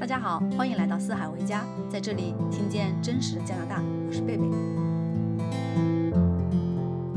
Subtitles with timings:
[0.00, 3.82] 大家好，欢迎来到四海为家，在这里听见真实的加拿大。
[4.06, 4.48] 我是贝贝。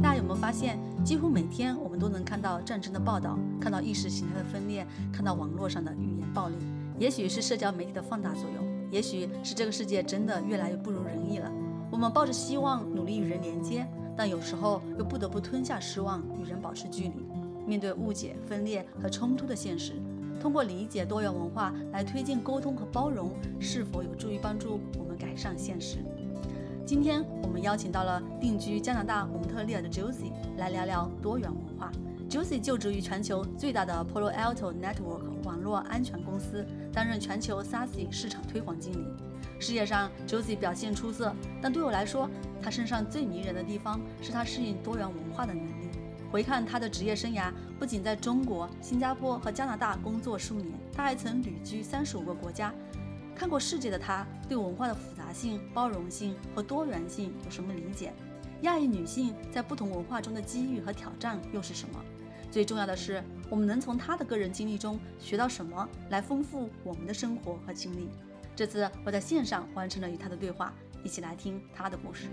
[0.02, 6.56] 大家有没有发现，几乎每天我们都能看到战争的报道，看到意识形态的分裂，看到网络上的语言暴力。
[7.00, 11.50] 也许是社交媒体的放大作用，也许是这个世界真的越来越不如人意了。
[11.90, 13.88] 我们抱着希望努力与人连接，
[14.18, 17.26] 但有时候又不得不吞下失望，与人保持距离。
[17.66, 19.94] 面对误解、分裂和冲突的现实。
[20.40, 25.98] 通过理解多元文化来推进沟通和包容，是否有助于帮助我们改善现实？
[26.86, 31.90] 今天我们邀请到了定居加拿大蒙特利尔的 Josie 来聊聊多元文化。
[32.30, 39.06] Josie 就职于全球最大的 Palo Alto Network 网络安全公司，担任全球 SASE 市场推广经理。
[39.60, 42.30] 事业上，Josie 表现出色，但对我来说，
[42.62, 45.83] 他身上最迷人的地方是他适应多元文化的能力。
[46.34, 52.74] 回看他的职业生涯，不仅在中国、新加坡和加拿大工作数年，他还曾旅居三十五个国家。
[53.36, 58.12] 看过世界的他，对文化的复杂性、包容性和多元性有什么理解？
[58.62, 62.04] 亚裔女性在不同文化中的机遇和挑战又是什么？
[62.50, 68.10] 最重要的是，我们能从他的个人经历中学到什么，来丰富我们的生活和经历？
[68.56, 72.26] 这次我在线上完成了与他的对话，一起来听他的故事。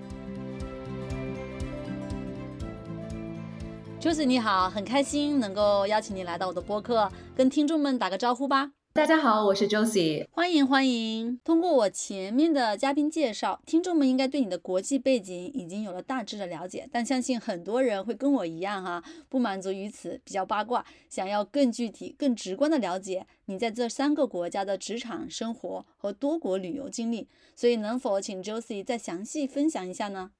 [4.00, 8.72] Josie 你好，很开心能够邀请你来到我的播客，跟听众们打个招呼吧。
[8.94, 11.38] 大家好，我是 Josie，欢迎欢迎。
[11.44, 30.30] 通过我前面的嘉宾介绍，听众们应该对你的国际背景已经有了大致的了解，但相信很多人会跟我一样哈，不满足于此，比较八卦，想要更具体、更直观的了解你在这三个国家的职场生活和多国旅游经历，所以能否请 Josie 再详细分享一下呢？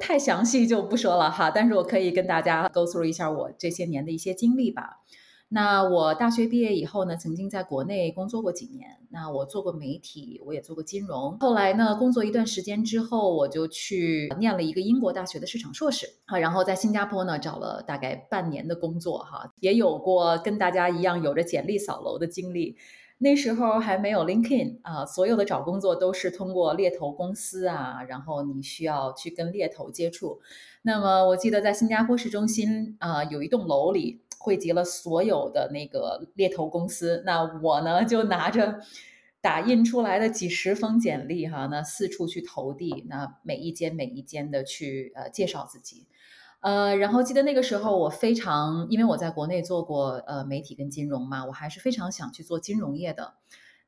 [0.00, 5.02] 太详细就不说了哈，但是我可以跟大家 go through 一下我这些年的一些经历吧。
[5.50, 8.98] 那我大学毕业以后呢，曾经在国内工作过几年。
[9.10, 11.38] 那我做过媒体，我也做过金融。
[11.38, 22.76] 后来呢，工作一段时间之后，我就去念了一个英国大学的市场硕士啊，然后在新加坡呢找了大概半年的工作哈，也有过跟大家一样有着简历扫楼的经历。
[23.18, 30.40] 那时候还没有 LinkedIn 啊，所有的找工作都是通过猎头公司啊，然后你需要去跟猎头接触。
[30.82, 37.22] 那么我记得在新加坡市中心啊，有一栋楼里汇集了所有的那个猎头公司。
[37.24, 38.80] 那我呢就拿着
[39.40, 46.06] 打印出来的几十封简历哈，那四处去投递，那每一间每一间的去呃介绍自己。
[46.64, 53.34] 呃，然后记得那个时候我非常，因为我在国内做过呃媒体跟金融嘛，我还是非常想去做金融业的，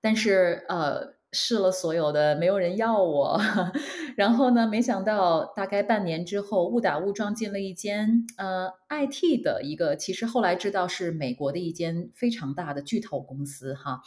[0.02, 3.40] 但是呃试了所有的，没有人要我。
[4.14, 14.02] 然后呢，没想到大概半年之后，误打误撞进了一间呃 IT 的一个，其实后来知道是美国的一间非常大的巨头公司哈。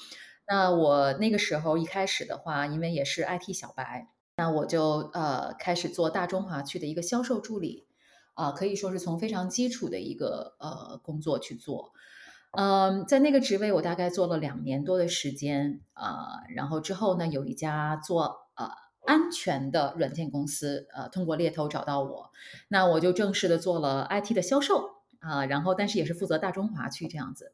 [0.47, 7.88] 那我那个时候一开始的话，因为也是 IT 小白，那我就呃开始做大中华区的一个销售助理。
[8.39, 11.91] 啊，可以说是从非常基础的一个呃工作去做，
[12.51, 18.71] 嗯，在那个职位我大概做了两年多的时间啊，然后之后呢，有一家做呃
[19.05, 22.31] 安全的软件公司呃通过猎头找到我，
[22.69, 24.89] 那我就正式的做了 IT 的销售
[25.19, 27.51] 啊，然后但是也是负责大中华区这样子，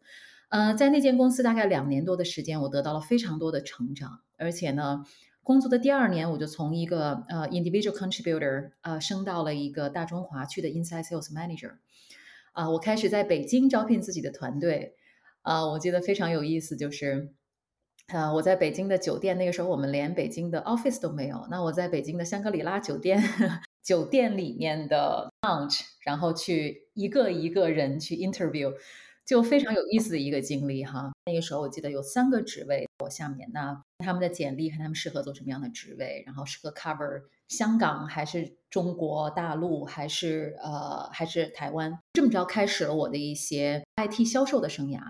[0.50, 5.04] 呃，在那间公司大概两年多的时间，我得到了非常多的成长，而且呢。
[5.46, 11.74] 工作的第二年，我就从一个呃 individual contributor 呃升到了一个大中华区的 inside sales manager，
[12.54, 14.96] 啊，我开始在北京招聘自己的团队，
[15.44, 17.30] 啊，我记得非常有意思，就是，
[18.08, 23.22] 呃，我在北京的酒店，那个时候我们连北京的 office 都没有，那我在北京的香格里拉酒店
[23.84, 28.74] 酒店里面的 lounge，然后去一个一个人去 interview。
[29.26, 31.12] 就非常有意思的一个经历哈。
[31.26, 45.02] 那个时候我记得有三个职位我下面，那他们的简历看他们适合做什么样的职位，然后适合 cover 香港还是中国大陆还是呃还是台湾，这么着开始了我的一些 IT 销售的生涯。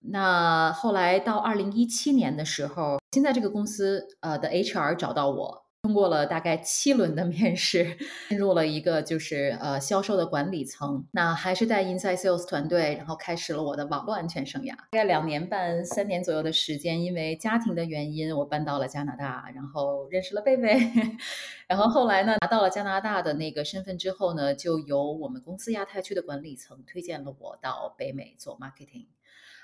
[0.00, 5.67] 那后来到二零一七年的时候，现在这个公司呃的 HR 找到我。
[5.88, 7.96] 通过了大概七轮的面试，
[8.28, 11.06] 进入了一个就是呃销售的管理层。
[11.12, 14.76] 那还是在 Inside Sales 团队，然后开始了我的网络安全生涯。
[14.76, 20.78] 大概两年半、三年左右的时间，因为家庭的原因，我搬到了加拿大，然后认识了贝贝。
[21.66, 29.06] 然后后来呢，拿到了加拿大的那个身份之后呢，就由我们公司亚太区的管理层推荐了我到北美做 marketing。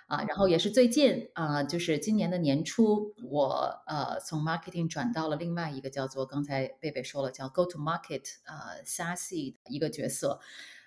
[0.06, 10.40] 啊，然后也是最近啊，就是今年的年初，我呃从 marketing 转到了另外一个叫做刚才贝贝说了叫 go to market 啊 SaaS 一个角色，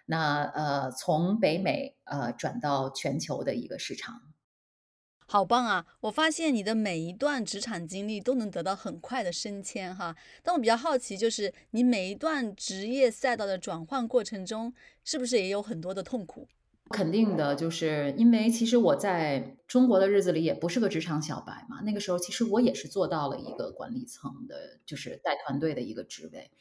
[0.05, 4.21] 那呃从北美呃转到全球的一个市场。
[5.29, 5.85] 好棒啊！
[5.99, 10.15] 我发现你的每一段职场经历都能得到很快的升迁哈。
[10.41, 14.73] 但我比较好奇，就是你每一段职业赛道的转换过程中，
[15.03, 16.47] 是不是也有很多的痛苦？
[16.89, 21.81] 肯定的，就是因为其实我在中国的日子里也不是个职场小白嘛。
[21.81, 26.51] 那个时候其实我也是做到了一个管理层的，就是带团队的一个职位。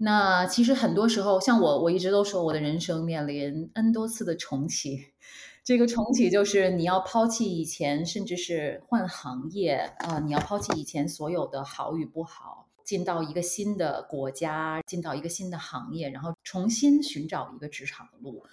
[0.00, 5.12] 那其实很多时候，像我，我一直都说我的人生面临 N 多次的重启。
[5.64, 18.44] 这个重启就是你要抛弃以前，甚至是换行业啊，你要抛弃以前所有的好与不好，进到一个新的国家，进到一个新的行业，然后重新寻找一个职场的路。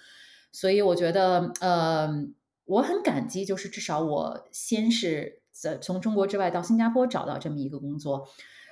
[0.56, 2.08] 所以我觉得，呃，
[2.64, 8.26] 我很感激，就是至少我先是在从中国之外到新加坡找到这么一个工作，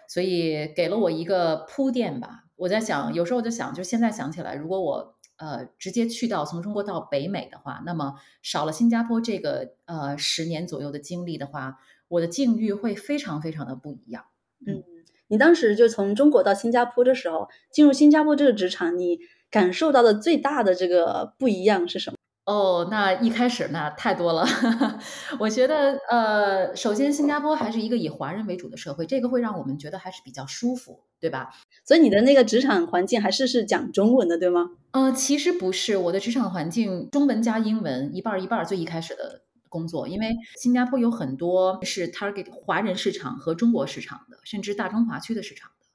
[0.08, 2.44] 所以给了我一个铺垫吧。
[2.56, 5.14] 我在想，有时候我就想，就现在想起来，如果我。
[5.36, 14.26] 呃，直接去到从中国到北美的话，那么少了新加坡这个呃十年左右的经历的话，我的境遇会非常非常的不一样。
[14.64, 14.84] 嗯，
[15.26, 19.19] 你当时就从中国到新加坡的时候，进入新加坡这个职场，你
[19.55, 22.17] 感受到的最大的这个不一样是什么？
[22.45, 24.45] 哦，那一开始那太多了。
[25.39, 31.51] 我觉得，呃，首先新加坡还是一个以华人为主的社会，这个会让我们觉得还是比较舒服，对吧？
[31.87, 34.71] 所以你的那个职场环境还是是讲中文的，对吗？
[34.91, 38.67] 呃，其实不是，我的职场环境中文加英文一半一半。
[38.67, 45.87] 最一开始的工作，因为新加坡有很多是 target 华人市场和中国市场的，甚至大中华区的市场的，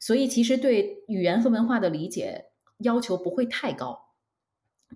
[0.00, 2.46] 所以其实对语言和文化的理解
[2.78, 4.04] 要求不会太高。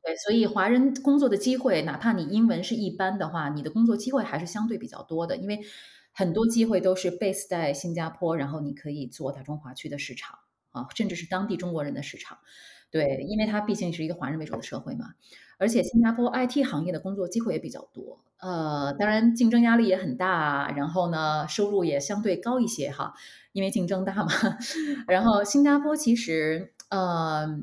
[0.03, 5.61] 对，所以华人工作的机会，哪怕你英文是一般的话，你的工作机会还是相对比较多的，因为
[6.12, 10.38] 很多机会都是 base 在新加坡，然后你可以做大中华区的市场
[10.71, 12.38] 啊，甚至是当地中国人的市场。
[12.93, 15.15] 对，因为它毕竟是一个华人为主的社会嘛，
[15.59, 23.15] 而且新加坡 IT 行业的工作机会也比较多，呃，当然竞争压力也很大，然后呢，收入也相对高一些哈，
[23.53, 24.29] 因为竞争大嘛。
[25.06, 27.60] 然后新加坡其实，呃。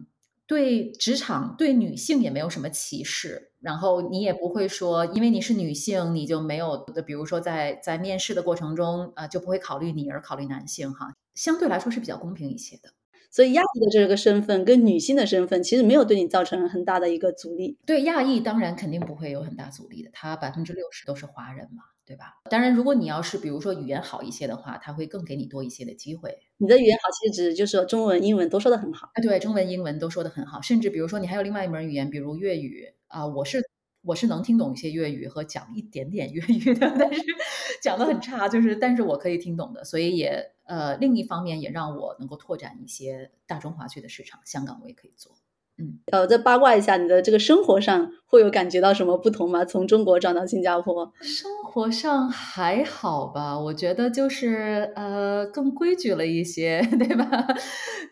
[0.49, 12.93] 对职场对女性也没有什么歧视，然后你也不会说因为你是女性你就没有的，比如说在在面试的过程中呃就不会考虑你而考虑男性哈，相对来说是比较公平一些的。
[13.29, 17.77] 所以亚裔的这个身份跟女性的身份其实没有对你造成很大的一个阻力。
[17.85, 22.35] 对亚裔当然肯定不会有很大阻力的，他百分之六十都是华人嘛，对吧？
[22.49, 26.39] 当然，如果你要是比如说语言好一些的话，他会更给你多一些的机会。
[26.57, 29.11] 你的语言好，其实指就是说中文、英文都说的很好。
[29.13, 33.61] 啊，对，中文、英文都说的很好，甚至比如说你还有另外一门语言，比如粤语啊，我是。
[34.03, 37.21] 我是能听懂一些粤语和讲一点点粤语的，但是
[37.83, 45.35] 讲的很差，就是但是我可以听懂的，所以也呃另一方面也让我能够拓展一些大中华区的市场，香港我也可以做。
[45.79, 49.63] 嗯，呃，再八卦一下，你的这个生活上会有感觉到什么不同吗？
[49.63, 53.59] 从中国转到新加坡，生活上还好吧？
[53.59, 57.45] 我觉得就是呃更规矩了一些， 对吧？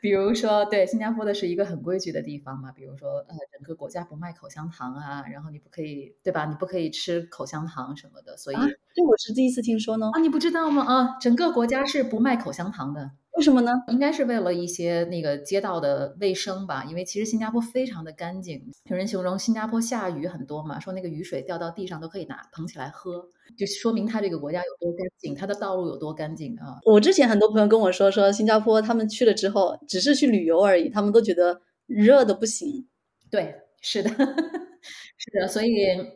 [0.02, 2.72] 比如说，对，新加坡的是一个很规矩的地方嘛。
[2.72, 6.46] 比如说，呃，整个国家不卖口香糖啊，然后你不可以，对吧？
[6.46, 8.38] 你不可以吃口香糖什么的。
[8.38, 10.12] 所以，这我是第一次听说呢。
[10.14, 10.84] 啊，你不知道吗？
[10.86, 13.10] 啊，整个国家是不卖口香糖的。
[13.38, 13.72] 为什么呢？
[13.90, 16.86] 应该是为了一些那个街道的卫生吧。
[16.86, 23.28] 因为其实新加坡非常的干净，有人形容新加坡下雨很多嘛，说那个雨水掉到地上都可以拿捧起来喝，
[23.58, 26.80] 就说明它这个国家有多干净，它的道路有多干净啊。
[26.86, 32.88] 我之前很多朋友跟我说，说新加坡他们去了之后，只是去旅游而已，他们都觉得热的不行。
[33.30, 34.10] 对，是的，
[35.18, 35.48] 是的。
[35.50, 35.76] 所以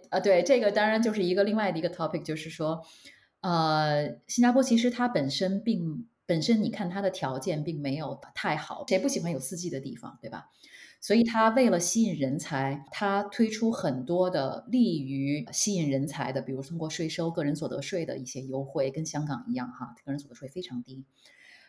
[0.10, 2.82] 呃，对这个当然就是一个另外的一个 topic，就是说，
[3.42, 6.08] 呃，新加坡其实它本身并。
[6.30, 10.52] 本身你看它的条件并没有太好，谁不喜欢有四季的地方，对吧？
[11.02, 21.04] 所以它为了吸引人才，它推出很多的利于吸引人才的，比如通过税收、个人所得税的一些优惠，跟香港一样哈，个人所得税非常低。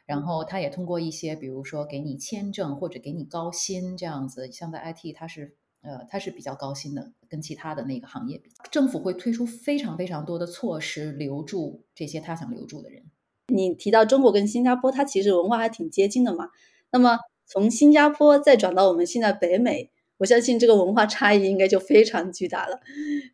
[0.05, 13.05] 然后它也通过一些，比如说给你签证或者给你高薪这样子，像在 IT 它是呃它是比较高薪的，跟其他的那个行业比，政府会推出非常非常多的措施留住这些他想留住的人。
[13.53, 16.49] 你提到中国跟新加坡，它其实文化还挺接近的嘛。
[16.91, 22.81] 那么从新加坡再转到我们现在北美，我相信这个文化差异应该就非常巨大了。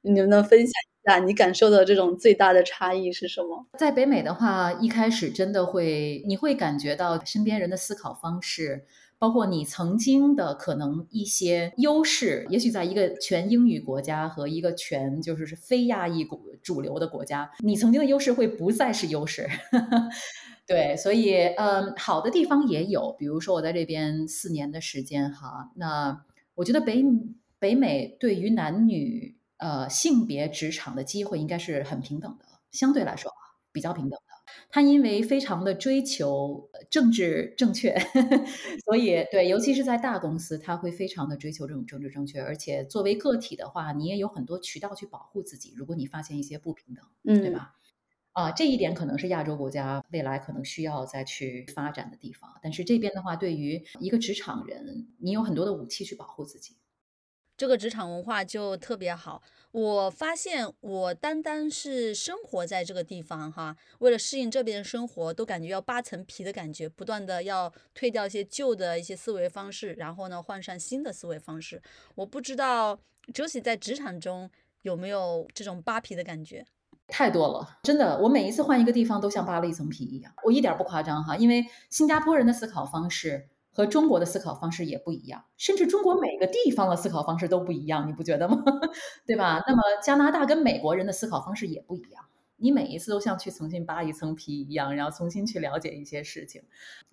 [0.02, 3.66] 你们能分享一下你感受到这种最大的差异是什么？
[3.78, 8.84] 在北美的话，一开始真的会，你会感觉到身边人的思考方式。
[9.18, 19.48] 包括你曾经的可能一些优势，也许在一个全英语国家和一个全就是是非亚裔主主流的国家，你曾经的优势会不再是优势。
[20.66, 27.04] 对，所以嗯，好的地方也有，比如说我在这边四年的时间哈，那我觉得北
[27.58, 33.38] 北美对于男女呃性别职场的机会应该是很平等的，相对来说啊
[33.72, 34.18] 比较平等。
[34.70, 37.96] 他因为非常的追求政治正确，
[38.84, 42.40] 所以对，尤其是在大公司，他会非常的追求这种政治正确。
[42.40, 45.72] 而且作为个体的话，你也有很多渠道去保护自己。
[45.76, 47.74] 如果你发现一些不平等，嗯，对吧？
[48.32, 52.50] 啊，这一点可能是亚洲国家未来可能需要再去发展的地方。
[52.62, 56.76] 但是这边的话，对于一个职场人，你有很多的武器去保护自己。
[57.56, 59.42] 这个职场文化就特别好。
[59.72, 71.82] 我发现，我单单是生活在这个地方哈，为了适应这边的生活，都感觉要扒层皮的感觉，不断的要退掉一些旧的一些思维方式，然后呢，换上新的思维方式。
[72.14, 72.98] 我不知道
[73.32, 74.50] 周姐在职场中
[74.82, 76.64] 有没有这种扒皮的感觉？
[77.08, 83.48] 太多了，真的，我每一次换一个地方都像扒了一层皮一样，我一点不夸张哈，因为新加坡人的思考方式。
[83.76, 88.64] 和中国的思考方式也不一样，甚至中国每个地方的思考方式都不一样，你不觉得吗？
[89.26, 89.62] 对吧？
[89.66, 92.24] 那么加拿大跟美国人的思考方式也不一样，
[92.56, 96.62] 你每一次都像去重新扒一层皮一样，然后重新去了解一些事情。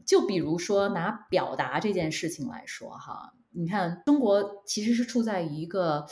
[0.06, 6.06] 就比如说拿表达这件事情来说哈，你看中国其实是处在一个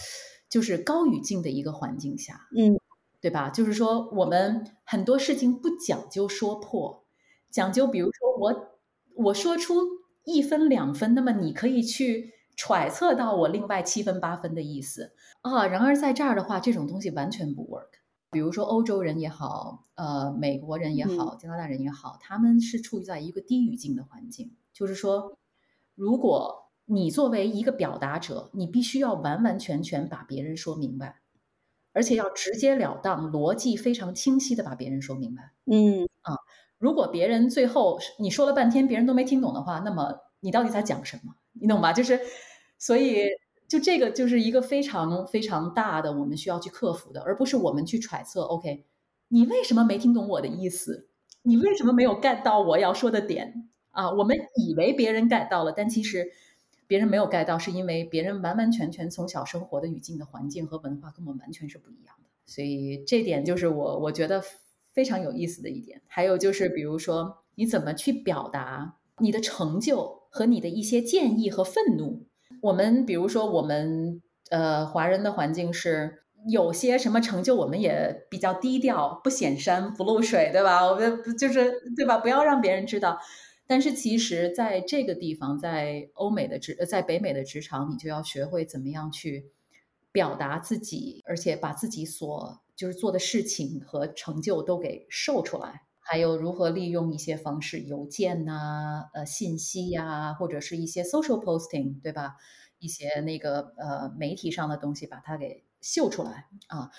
[0.50, 2.77] 就是高语境的一个环境下，嗯，
[3.22, 3.50] 对吧？
[3.50, 7.05] 就是说我们很多事情不讲究说破，
[7.50, 8.77] 讲究比如说我
[9.15, 10.00] 我说出。
[10.31, 15.67] 一分两分，那么你可以去揣测到我另外七分八分的意思啊。
[15.67, 18.00] 然而在这儿的话，这种东西完全不 work。
[18.31, 24.55] 比如说欧洲人也好，呃，美国人也好，加拿大人也好，他们是处于在一个低语境的环境。
[24.71, 25.38] 就是说，
[25.95, 31.19] 如果你作为一个表达者，你必须要完完全全把别人说明白，
[31.91, 35.51] 而且要直截了当、逻辑非常清晰的把别人说明白。
[35.65, 36.10] 嗯啊。
[36.81, 41.35] 如果别人最后你说了半天，别人都没听懂的话，那么你到底在讲什么？
[41.53, 41.93] 你懂吧？
[41.93, 42.19] 就是，
[42.79, 43.27] 所以
[43.67, 48.41] 就这个就是一个非常非常大的我们需要去克服的，而不是我们去揣测。
[48.41, 48.85] OK，
[49.27, 51.07] 你为什么没听懂我的意思？
[51.43, 54.09] 你为什么没有 get 到我要说的点啊？
[54.09, 56.31] 我们以为别人 get 到了，但其实
[56.88, 62.29] 别人没有 get 到，是因为别人完完全全从小生活的语境的环境和文化跟我们完全是不一样的。
[62.47, 64.41] 所以这点就是我我觉得。
[64.93, 72.27] 非常有意思的一点，还有就是，比如说你怎么去表达你的成就和你的一些建议和愤怒。
[72.62, 80.86] 我们比如说，我们呃华人的环境是有些什么成就，我们也比较低调，不显山不露水，对吧？
[80.86, 82.17] 我们就是对吧？
[82.17, 83.19] 不要让别人知道。
[83.67, 89.51] 但是其实在这个地方，在欧美的职，在北美的职场，你就要学会怎么样去
[90.12, 92.60] 表达自己，而且把自己所。
[92.75, 102.35] 就是做的事情和成就都给秀出来，还有如何利用一些方式，邮件呐，呃，信息呀，或者是一些 social posting，对吧？
[102.79, 106.89] 一些那个呃媒体上的东西，把它给秀出来啊。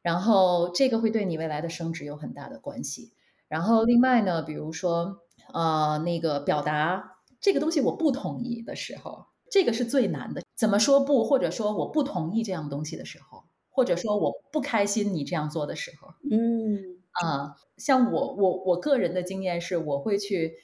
[0.00, 3.12] 然后这个会对你未来的升职有很大的关系。
[3.48, 10.42] 然后另外呢，比如说呃那个表达这个东西我不同意的时候，这个是最难的。
[10.54, 13.44] 怎么说不，或者说我不同意这样东西的时候。
[13.74, 20.54] 或者说我不开心你这样做的时候，嗯啊，像我我我个人的经验是，我会去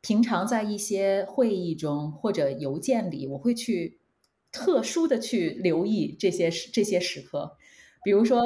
[0.00, 4.00] 平常在一些会议中或者邮件里，我会去
[4.52, 7.56] 特殊的去留意这些时这些时刻，
[8.04, 8.40] 比如说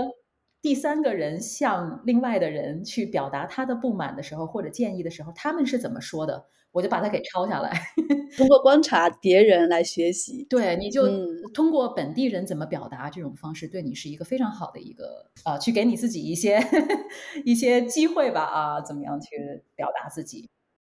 [0.62, 6.46] 第三个人向另外的人去表达他的不满的时候或者建议的时候，他们是怎么说的。
[6.76, 7.72] 我就把它给抄下来，
[8.36, 10.44] 通过观察别人来学习。
[10.44, 11.08] 对，你就
[11.54, 16.60] 通过本地人怎么表达这种方式，对你是一个非常好的一个啊，去给你自己一些
[17.46, 20.50] 一些机会吧啊，怎么样去表达自己？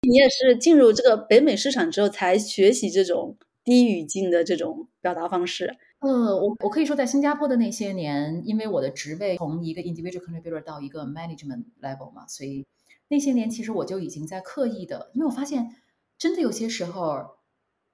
[0.05, 5.77] 你也是进入这个北美市场之后才学习这种低语境的这种表达方式。
[6.01, 12.65] 呃，我我可以说，在新加坡的那些年，因为我的职位从一个 individual contributor 到一个 management level 嘛，所以。
[13.09, 15.75] 那些年，其实我就已经在刻意的，因为我发现，
[16.17, 17.25] 真的有些时候，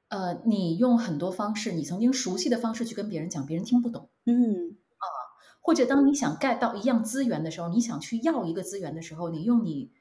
[0.09, 4.77] 呃，你用很多方式，你曾经熟悉的方式去跟别人讲，别人听不懂，嗯。
[4.97, 5.05] 啊，
[5.61, 9.91] 或者当你想 get 到一样资源的时候，你想去要一个资源的时候，你用你，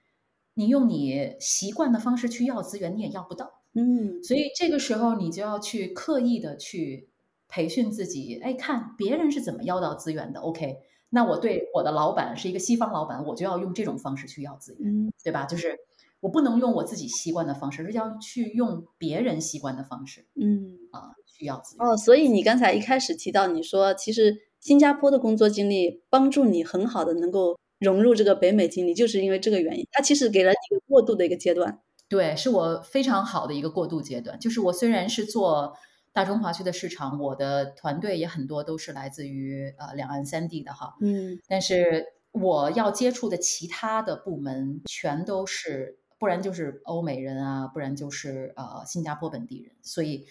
[0.55, 7.09] 你用你习惯的方式去要资源，你也要不到，嗯，所以这个时候你就要去刻意的去
[7.47, 10.79] 培训自己，哎，看别人是怎么要到资源的，OK。
[11.15, 15.45] 那我对我的老板是一个西方老板，我就要用这种方式去要资源，对吧？
[15.47, 15.79] 就是
[16.19, 21.87] 我不能用我自己习惯的方式，是要去用别人习惯的方式，嗯啊，去要资源。
[21.87, 31.81] 哦，所以你刚才一开始提到，你说其实新加坡的工作经历帮助你很好的能够融入这个北美经历，就是因为这个原因，它其实给了你一个过渡的一个阶段。
[32.09, 34.39] 对，是我非常好的一个过渡阶段。
[34.41, 35.75] 就是我虽然是做
[36.15, 40.97] 大中华区的市场，我的团队也很多都是来自于呃两岸三地的哈。
[41.01, 50.25] 嗯但是我要接触的其他的部门全都是，不然就是欧美人啊，不然就是呃新加坡本地人，所以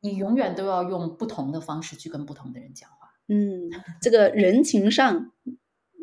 [0.00, 2.96] 你永远都要用不同的方式去跟不同的人讲话。
[3.28, 5.32] 嗯，这个人情上，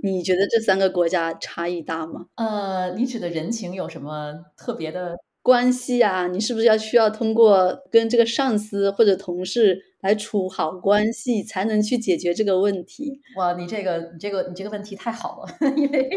[0.04, 2.28] 你觉得这三个国家差异大吗？
[2.36, 5.18] 呃，你指的人情有什么特别的？
[5.44, 13.20] 关系啊，你是不是要需要通过跟这个上司或者同事来处好关系，才能去解决这个问题？
[13.36, 16.10] 哇，你这个你这个你这个问题太好了， 因为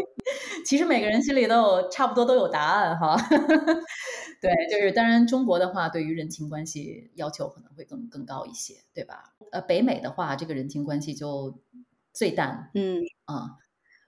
[0.65, 3.17] 其实每个人心里都有差不多都有答案哈。
[4.41, 9.33] 对，就是当然中国的话，对于人情关系要求可能会更更高一些，对吧？
[9.51, 11.59] 呃，北美的话，这个人情关系就
[12.13, 13.57] 最淡嗯啊。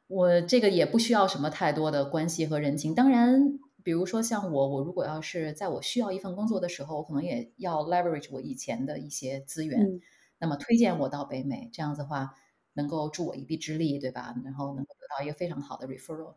[0.07, 3.59] 我这个也不需要什么太多的关系和人情，当然。
[3.83, 10.01] 比如说像我，我如果要是在我需要一份工作的时候，我可能也要 leverage 我以前的一些资源，嗯
[10.39, 12.33] 那么推荐我到北美，这样子的话
[12.74, 14.33] 能够助我一臂之力，对吧？
[14.45, 16.36] 然后能够得到一个非常好的 referral。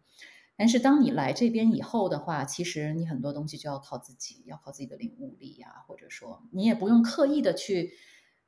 [0.56, 7.92] 但是当你来这边以后的话，其实你很多东西就要靠自己，要靠自己的领悟力呀、或者说你也不用刻意的去，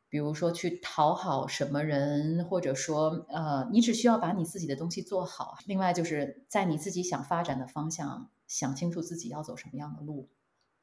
[0.08, 5.56] 比如说去讨好什么人，或者说呃，你只需要把你自己的东西做好。
[5.66, 10.28] 另外就是在你自己想发展的方向，想清楚自己要走什么样的路。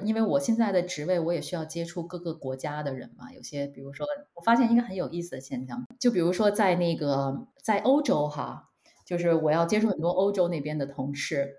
[0.03, 3.31] 因为我现在的职位，我也需要接触各个国家的人嘛。
[3.31, 8.71] 有些，比如说，我发现一个很有意思的现象，就比如说在那个在欧洲哈，
[9.05, 11.57] 就是我要接触很多欧洲那边的同事，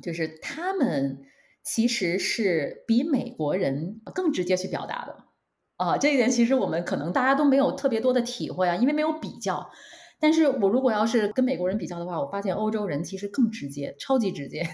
[0.00, 1.24] 就是他们
[1.64, 5.24] 其实是比美国人更直接去表达的
[5.78, 5.98] 啊。
[5.98, 9.68] 这一点其实我们可能大家都没有特别多的体会啊，因为没有比较。
[10.22, 14.64] 但是我如果要是跟美国人比较的话，我发现欧洲人其实更直接，超级直接。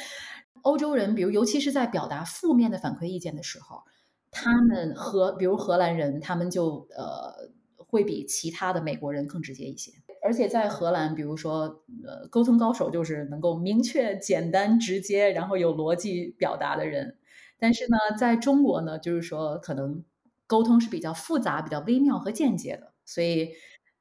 [0.62, 3.82] 欧洲人，比如尤其是在表达负面的反馈意见的时候，
[4.30, 9.92] 他们和比如荷兰人，他们就呃会比其他的美国人更直接一些。
[10.22, 17.18] 而且在荷兰，比如说呃沟通高手就是能够明确、简单、直接，然后有逻辑表达的人。
[17.58, 20.02] 但是呢，在中国呢，就是说可能
[20.46, 23.50] 沟通是比较复杂、比较微妙和间接的，所以。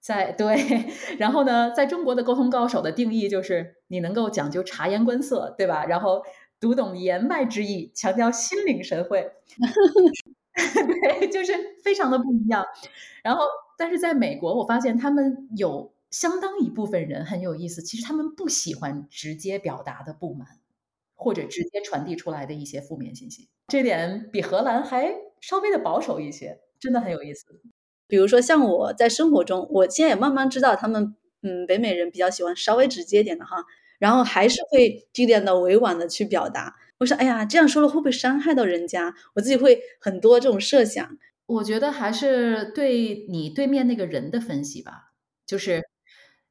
[0.04, 0.58] 在 对，
[1.18, 5.86] 然后呢，在中国的沟通高手的定义就是你能够讲究察言观色，对吧？
[5.88, 6.22] 然后
[6.60, 9.32] 读懂言外之意，强调心领神会
[10.54, 12.66] 对，就是非常的不一样。
[13.24, 13.46] 然后，
[13.78, 20.48] 但是在美国，我发现他们有相当一部分人很有意思，其实他们不喜欢直接表达的不满，
[21.16, 27.46] 或者直接传递出来的一些负面信息，这点比荷兰还稍微的保守一些，真的很有意思。
[28.14, 33.66] 比如说像我在生活中，我现在也慢慢知道他们，嗯，北美人比较喜欢稍微直接点的哈，
[33.98, 36.76] 然后还是会尽量的委婉的去表达。
[37.00, 39.16] 我说，哎呀，这样说了会不会伤害到人家？
[39.34, 41.18] 我自己会很多这种设想。
[41.48, 45.14] 我觉得还是对你对面那个人的分析吧，
[45.48, 45.82] 就是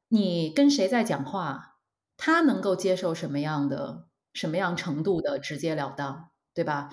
[0.09, 1.77] 你跟谁在讲话，
[2.17, 6.89] 他能够接受什么样的、什么样程度的直截了当，对吧？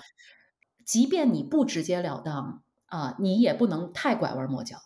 [0.87, 2.63] 即便你不直截了当。
[2.91, 4.77] 啊，你也不能太拐弯抹角，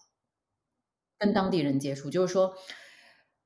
[1.19, 2.55] 跟当地人接触，就是说，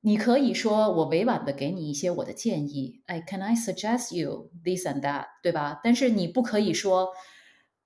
[0.01, 5.79] 你可以说我委婉的给你一些我的建议，哎，Can I suggest you this and that，对吧？
[5.83, 7.09] 但是你不可以说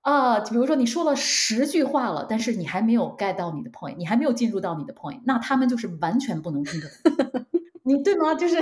[0.02, 6.88] 啊，比如说你说了十句话了，但是你还没有 get 到你的 point，你还没有进入到你的 point，那他们就是完全不能听得
[7.32, 7.46] 懂，
[7.84, 8.34] 你对吗？
[8.34, 8.56] 就是，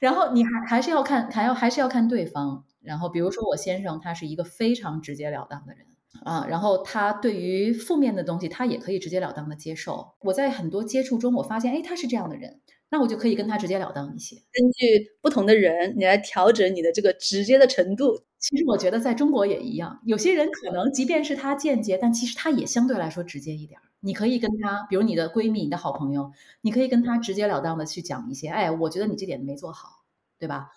[0.00, 2.64] 然后你还还是要看，还要还是要看对方。
[2.80, 5.86] 然后比如说我先生，他是一个非常直截了当的人。
[6.24, 10.14] 啊，然后他对于负面的东西，他也可以直截了当的接受。
[10.20, 14.36] 我在很多接触中，我发现，哎，他是这样的人，那我就可以跟他直截了当一些。
[14.52, 18.22] 根据不同的人，你来调整你的这个直接的程度。
[18.38, 23.80] 其实我觉得在中国也一样，有些人可能即便是他间接，但其实他也相对来说直接一点。
[24.00, 30.04] 你可以跟他，比如你的闺蜜、你的好朋友，你可以跟他直截了当的去讲一些，哎，我觉得你这点没做好，
[30.38, 30.68] 对吧？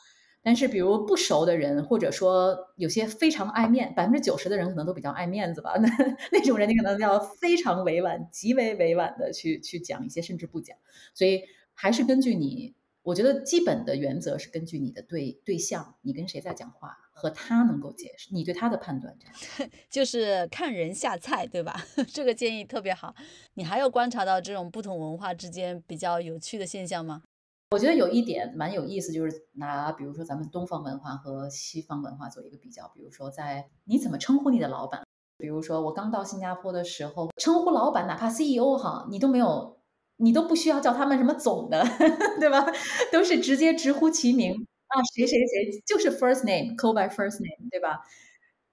[0.42, 5.74] 但是，比如不熟的人，或者说有些非常爱面，百分之九十的人可能都比较爱面子吧。
[5.78, 5.90] 那
[6.32, 10.78] 那种人，你可能要非常委婉、极为委婉的去去讲一些，甚至不讲。
[11.14, 12.74] 所以，还是根据你，
[13.04, 19.14] 我觉得基本的原则是根据你的对对象，你跟谁在讲话，和他能够解释你对他的判断。
[19.92, 21.86] 就是看人下菜，对吧？
[22.14, 23.14] 这个建议特别好。
[23.56, 27.24] 你还有观察到这种不同文化之间比较有趣的现象吗？
[27.72, 32.88] 我觉得有一点蛮有意思，就是拿比如说咱们东方文化和西方文化做一个比较。
[32.96, 35.04] 比如说，在你怎么称呼你的老板？
[35.38, 39.80] 比如说我刚到新加坡的时候，称呼老板，哪怕 CEO 哈，你都没有，
[40.18, 41.86] 你都不需要叫他们什么总的，
[42.40, 42.66] 对吧？
[43.12, 44.52] 都是直接直呼其名
[44.88, 48.00] 啊，谁谁谁就是 first name，call by first name，对吧？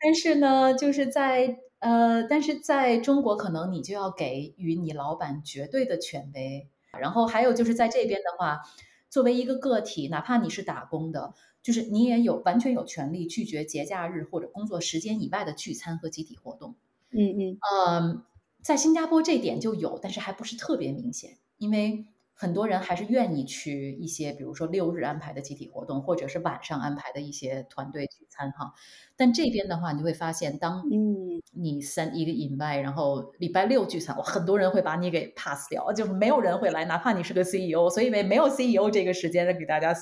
[0.01, 6.71] 但是呢，就是在呃，但是在中国，可能你就要给予你老板绝对的权威。
[6.99, 8.61] 然后还有就是在这边的话，
[9.09, 16.75] 作为一个个体，哪怕你是打工的，就是你也有完全有权利拒绝节假日或者工作时间以外的聚餐和集体活动。
[17.11, 18.25] 嗯嗯嗯，
[18.63, 22.07] 在新加坡这点就有，但是还不是特别明显，因为。
[22.39, 28.75] 很多人还是愿意去一些，比如说六日安排的集体活动，或者是晚上安排的一些团队聚餐哈。
[29.17, 37.89] 但这边的话，你会发现，当嗯你三一个 invite，然后礼拜六聚餐，哇，很多人会把你给 pass 掉，就是没有人会来，哪怕你是个 CEO。
[37.89, 39.95] 所以，没没有 CEO 这个时间给大家，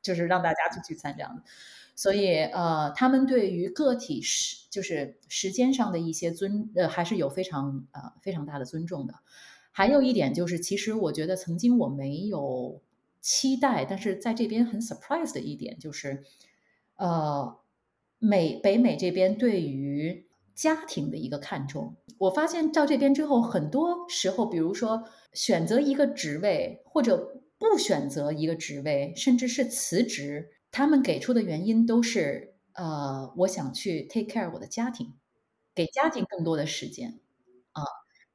[0.00, 1.42] 就是让大家去聚餐这样的。
[1.94, 9.14] 所以，呃，他们对于个体时就是时间上的一些尊，呃，还是有非常呃非常大的尊重的。
[9.76, 12.80] 还有一点就是，其实我觉得曾经我没有
[13.20, 16.22] 期待，但是在这边很 surprise 的一点就是，
[16.94, 17.58] 呃，
[18.20, 21.96] 美北美这边对于家庭的一个看重。
[22.18, 35.14] 我发现到这边之后，很多时候，比如说选择一个职位或者不选择一个职位，甚至是辞职，他们给出的原因都是，呃，我想去 take care 我的家庭，
[35.74, 37.23] 给家庭更多的时间。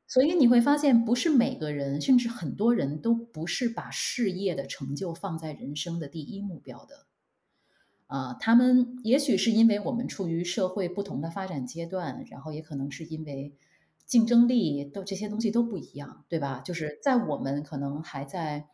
[0.09, 7.05] 所以你会发现，不是每个人，甚至很多人都不是把事业的成就放在人生的第一目标的。
[8.07, 13.53] 啊，他们也许是因为我们处于社会不同的发展阶段，然后也可能是因为
[14.07, 16.61] 竞争力都这些东西都不一样，对吧？
[16.65, 18.67] 就是在我们可能还在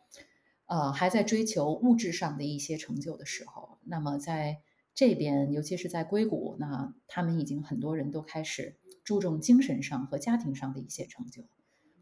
[0.64, 4.62] 呃还在追求物质上的一些成就的时候，那么在
[4.94, 8.76] 这边，尤其是在硅谷，那他们已经很多人都开始。
[9.06, 11.42] 注重精神上和家庭上的一些成就，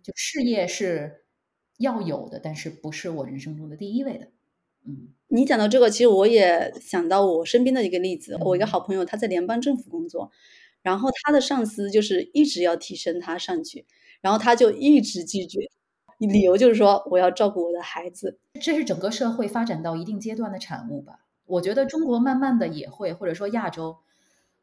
[0.03, 1.27] 就事业是
[1.77, 4.29] 要有的，但是不是我人生中的第一位的。
[4.87, 8.39] 嗯，你讲到这个，其实我也想到我身边的一个例子。
[8.41, 10.31] 我一个好朋友，他在联邦政府工作，
[10.81, 13.85] 然后他的上司就是一直要提升他上去，
[14.23, 15.61] 然后他就一直拒绝，
[16.19, 18.39] 理由就是说我要照顾我的孩子。
[18.55, 21.27] 这是整个社会发展到一定阶段的产物吧？
[21.45, 23.99] 我觉得中国慢慢的也会，或者说亚洲。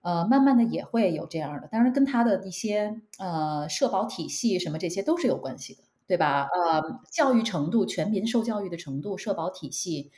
[0.01, 6.47] 呃，慢慢的也会有这样的，当然跟他的一些呃社保体系什么这些都是有关系的，对吧？
[6.53, 10.11] 呃，教育程度、全民受教育的程度、社保体系，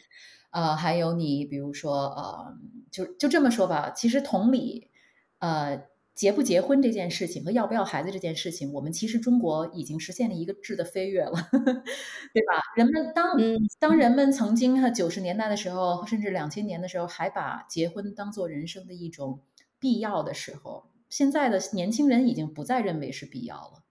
[0.52, 2.58] 呃，还有你比如说呃，
[2.92, 4.90] 就就这么说吧，其实同理，
[5.40, 5.84] 呃，
[6.16, 11.32] 结不结婚这件事情和要不要孩子这件事情，我们其实中国已经实现了一个质的飞跃了，
[12.34, 12.62] 对吧？
[12.78, 13.38] 人们当
[13.80, 19.42] 当人们曾经九十年代的时候，甚至两千年的时候，还把结婚当做人生的一种。
[19.84, 23.84] 必要的时候，现在的年轻人已经不再认为是必要了，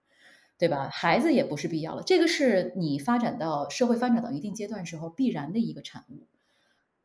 [0.57, 0.89] 对吧？
[0.91, 6.25] 孩子也不是必要了，这个是你发展到社会发展到一定阶段时候必然的一个产物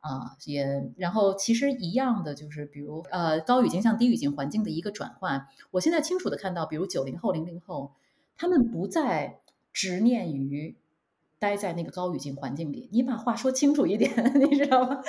[0.00, 0.38] 啊。
[0.46, 7.92] 也然后其实一样的就是，比如呃高语境向低语境环境的一个转换，我现在清楚的看到，比如九零后、零零后，
[8.38, 9.40] 他们不再
[9.74, 10.78] 执念于。
[11.38, 14.10] 待在那个高语境环境里，你把话说清楚一点，
[14.50, 15.00] 你知道吗？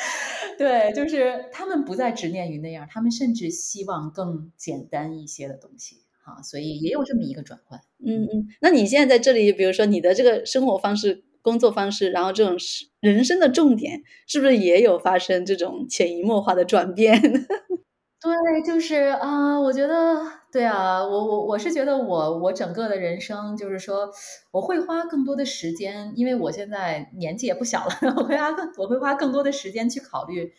[0.57, 7.79] 对，就是他们不再执念于那样，他们甚至希望更简单一些的东西，哈，所以也有这么一个转换。
[8.05, 12.57] 嗯嗯，那你现在在这里，比如说你的这个生活方式、工作方式，然后这种
[12.99, 17.19] 人生的重点，是不是也有发生这种潜移默化的转变？
[18.21, 20.17] 对，就是啊，我觉得
[20.51, 24.11] 对啊，我我我是觉得我我整个的人生就是说，
[24.51, 30.51] 我会花更多的时间，因为我现在年纪也不小了， 我会花更我会花更多的时间去考虑，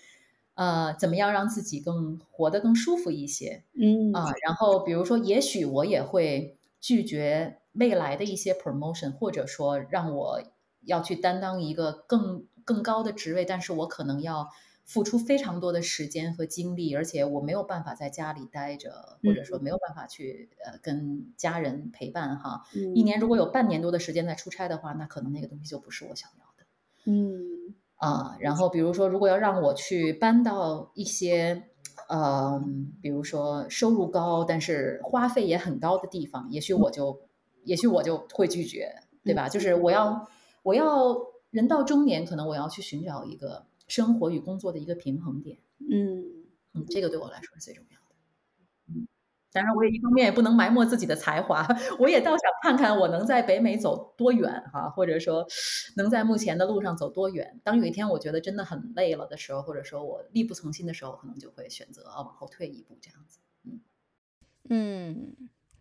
[0.54, 10.40] 呃，怎么样让自己更活得更舒服一些，嗯啊，然后比如说，也许我也会拒绝未来的一些 promotion，或者说让我
[10.86, 14.48] 要去担当一个更更高的职位，但是我可能要。
[14.90, 22.62] 付出非常多的时间和精力，而且我没有办法在家里待着，或者说没有办法去呃跟家人陪伴哈。
[22.96, 26.66] 一年如果有半年多的时间在出差的话，那可能那个东西就不是我想要的。
[27.04, 31.68] 嗯啊，然后比如说，如果要让我去搬到一些
[32.08, 32.60] 呃，
[33.00, 37.28] 比如说收入高但是花费也很高的地方，也许我就
[37.62, 39.48] 也许我就会拒绝，对吧？
[39.48, 40.28] 就是我要
[40.64, 41.16] 我要
[41.52, 43.69] 人到中年，可能我要去寻找一个。
[43.90, 45.58] 生活与工作的一个平衡点，
[45.90, 46.24] 嗯
[46.72, 48.16] 嗯，这个对我来说是最重要的。
[48.88, 49.08] 嗯，
[49.52, 51.66] 当然我也一方面也不能埋没自己的才华，
[52.00, 55.46] 我也倒想看看我能在北美走多远哈，或者说
[55.96, 57.60] 能在目前的路上走多远。
[57.64, 63.40] 当有一天我觉得真的很累了的时候，或者说我力不从心的时候，可能就会选择往后退一步这样子。
[63.64, 63.80] 嗯
[64.68, 65.36] 嗯，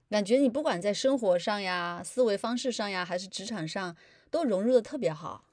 [0.09, 3.95] 感觉你不管在生活上呀、思维方式上呀，还是职场上，
[4.31, 5.45] 都融入的特别好。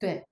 [0.00, 0.26] 对。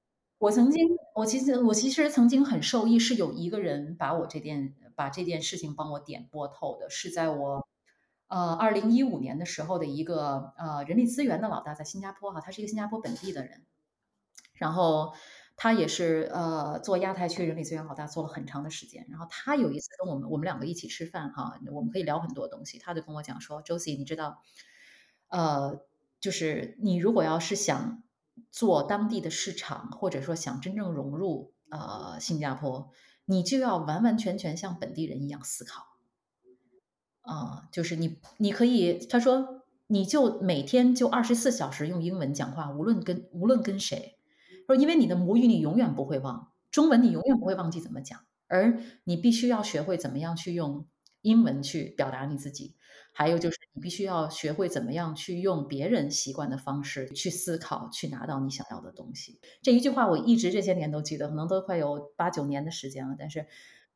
[0.44, 7.66] 我曾经，我其实我其实曾经很受益，是有一个人把我这件把这件事情帮我点拨透的，是在我
[8.28, 13.64] 呃二零一五年的时候的一个呃人力资源的老大，在新加坡哈，他是一个新加坡本地的人，
[14.52, 15.14] 然后
[15.56, 24.42] 他也是呃做亚太区人力资源老大做了很长的时间，然后他有一次跟我们我们两个一起吃饭哈，我们可以聊很多东西，他就跟我讲说，Josie，你知道，
[25.28, 25.80] 呃，
[26.20, 28.02] 就是你如果要是想
[28.50, 32.90] 做当地的市场，或者说想真正融入呃新加坡，
[33.24, 35.86] 你就要完完全全像本地人一样思考。
[37.22, 44.18] 啊、就是你你可以，他说你就每天就二十四小时用英文讲话，无论跟无论跟谁，
[44.66, 50.86] 说因为你的母语你永远不会忘，中文你永远不会忘记怎么讲，而你必须要学会怎么样去用
[51.22, 52.76] 英文去表达你自己。
[53.16, 59.38] 还有就是，你必须要学会怎么样去用别人习惯的方式去思考，去拿到你想要的东西。
[59.62, 63.14] 这一句话我一直这些年都记得，可能都快有八九年的时间了。
[63.16, 63.46] 但是，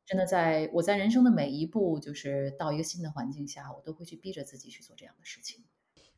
[0.06, 5.64] 真的在我在人生的每一步，就是到一个新的环境下，我都会去逼着自己去做这样的事情。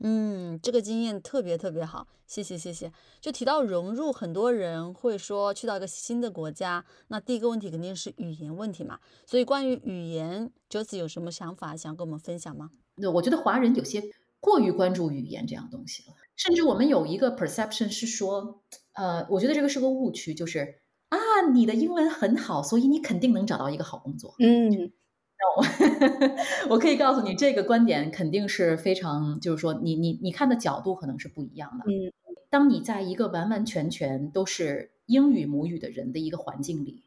[0.02, 2.90] 嗯，这个经验特别特别好，谢谢谢谢。
[3.20, 8.98] 就提到融入，很多人会说去到一个新的国家，那第一个问题肯定是语言问题嘛。
[9.26, 12.70] 所以关于语言 j o s 有什么想法想跟我们分享吗？
[13.00, 14.02] 那我觉得华人有些
[14.40, 18.62] 过于关注语言这样东西了，甚至我们有一个 perception 是说，
[18.94, 21.18] 呃，我觉得这个是个误区，就是啊，
[21.52, 24.34] 你的英文很好，所以你肯定能找到一个好工作。
[24.38, 24.92] 嗯
[26.68, 31.84] 我可以告诉你，这个观点肯定是非常，就是说你你你看的角度可能是不一样的。
[31.86, 32.12] 嗯，
[32.50, 37.04] 当你在一个完完全全都是英语母语的人的一个环境里，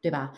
[0.00, 0.32] 对吧？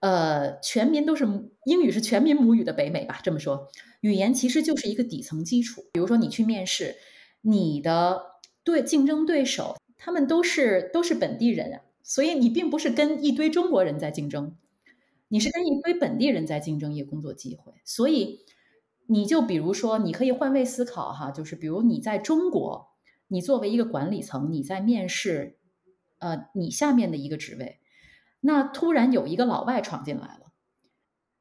[0.00, 1.26] 呃，全民都是
[1.64, 3.20] 英语是全民母语的北美吧？
[3.22, 3.68] 这么说，
[4.00, 5.84] 语言其实就是一个底层基础。
[5.92, 6.96] 比如说你去面试，
[7.40, 8.22] 你的
[8.64, 14.56] 对竞争对手他们都是都是本地人，所以你并不是跟一堆中国人在竞争。
[15.32, 18.40] 你是跟一堆本地人在竞争一个工作机会，所以
[19.06, 22.88] 你就比如说，你可以换位思考哈，就是比如你在中国，
[23.28, 25.56] 你作为一个管理层，你在面试，
[26.18, 27.78] 呃，你下面的一个职位，
[28.40, 30.49] 那突然有一个老外闯进来了，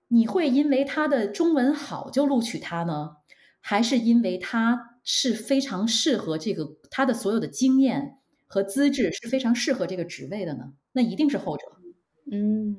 [0.10, 3.16] 你会因为他的中文好就录取他呢，
[3.62, 10.74] 还是因为他是非常适合这个他的所有的经验和资质是非常适合这个职位的呢？
[10.92, 11.64] 那一定是后者。
[12.32, 12.78] 嗯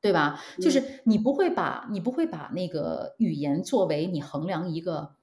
[0.00, 0.40] 对吧？
[0.60, 5.16] 就是你不会把你不会把那个语言作为你衡量一个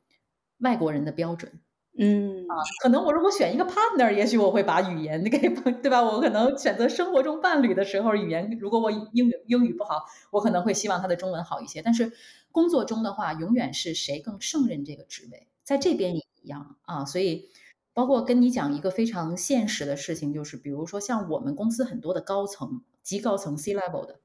[0.57, 1.61] 外国人的标准。
[1.95, 2.45] 嗯
[2.82, 5.38] 可能我如果选一个 partner，也许我会把语言给
[5.82, 6.01] 对吧？
[6.01, 11.82] 我可能选择生活中伴侣的时候，语言如果我英语英语不好，我可能会希望他的中文好一些。
[11.84, 12.12] 但是
[12.51, 17.06] 工作中的话，永远是谁更胜任这个职位，在这边也一样啊。
[17.06, 17.49] 所以，
[17.93, 24.19] 包括跟你讲一个非常现实的事情，就是比如说像我们公司很多的高层、极高层 C level 的。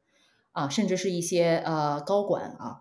[0.53, 2.81] 啊，甚至是一些呃高管啊，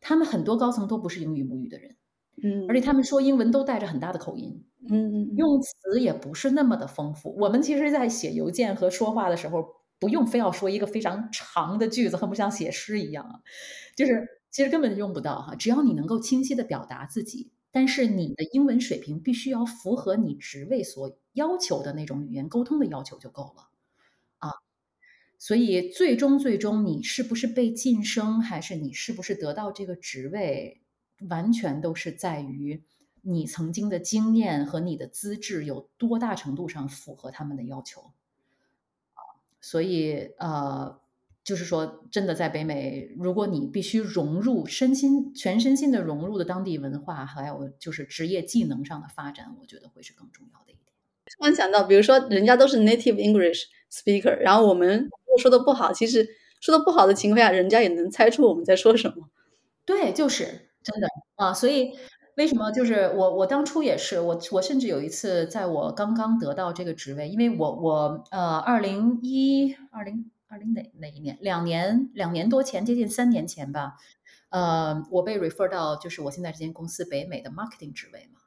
[0.00, 1.96] 他们很多高层都不是英语母语的人，
[2.42, 7.34] 嗯而且他们说英文都带着很大的口音，嗯嗯用词也不是那么的丰富。
[7.38, 9.64] 我们其实，在写邮件和说话的时候，
[9.98, 13.40] 不用非要说一个非常长的句子，很不像写诗一样啊，
[13.96, 15.54] 就是其实根本用不到哈。
[15.54, 23.66] 只要你能够清晰的表达自己，但是你的英文水平必须要符合你职位所要求的那种语言沟通的要求就够了。
[25.42, 30.82] 所以最终最终，你是不是被晋升，还是你是不是得到这个职位，
[31.28, 32.82] 完全都是在于
[33.22, 38.12] 你曾经的经验和你的资质有多大程度上符合他们的要求。
[39.60, 40.98] 所以呃，
[41.44, 50.94] 就是说，真的在北美，如果你必须融入身心全身心的融入的当地文化，还有就是职业技能上的发展，我觉得会是更重要的一点。
[51.38, 56.26] 突然想到，比如说人家都是 native English speaker，然后我们如果说的不好，其实
[56.58, 59.28] 说的不好的情况下，人家也能猜出我们在说什么。
[59.84, 61.92] 对，就是真的啊，所以
[62.36, 73.96] 为什么就是我我当初也是我我甚至有一次在我刚刚得到这个职位，因为我我呃二零一二零二零哪哪一年两年两年多前接近三年前吧，
[74.48, 78.40] 呃我被 refer 到就是我现在这间公司北美的 marketing 职位嘛，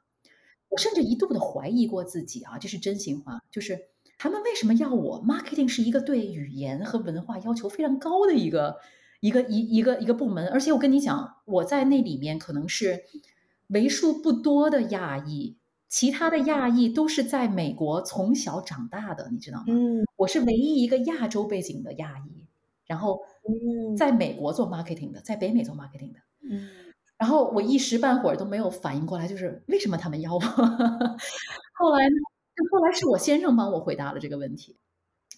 [0.70, 8.78] 我甚至一度的怀疑过自己啊，这是真心话，就是他们为什么要我？marketing 是一个对语言和文化要求非常高的一个。
[9.24, 13.06] 一个一一个一个部门，而且我跟你讲，我在那里面可能是
[13.68, 15.56] 为数不多的亚裔，
[15.88, 19.64] 其他的亚裔都是在美国从小长大的，你知道吗？
[19.70, 22.46] 嗯我是唯一一个亚洲背景的亚裔，
[22.86, 26.68] 然后嗯在美国做 marketing 的，在北美做 marketing 的，嗯
[27.16, 30.40] 然后我一时半会儿都没有反应过来，就是为什么他们要我？
[31.80, 32.16] 后来呢？
[32.74, 34.76] 后来是我先生帮我回答了这个问题。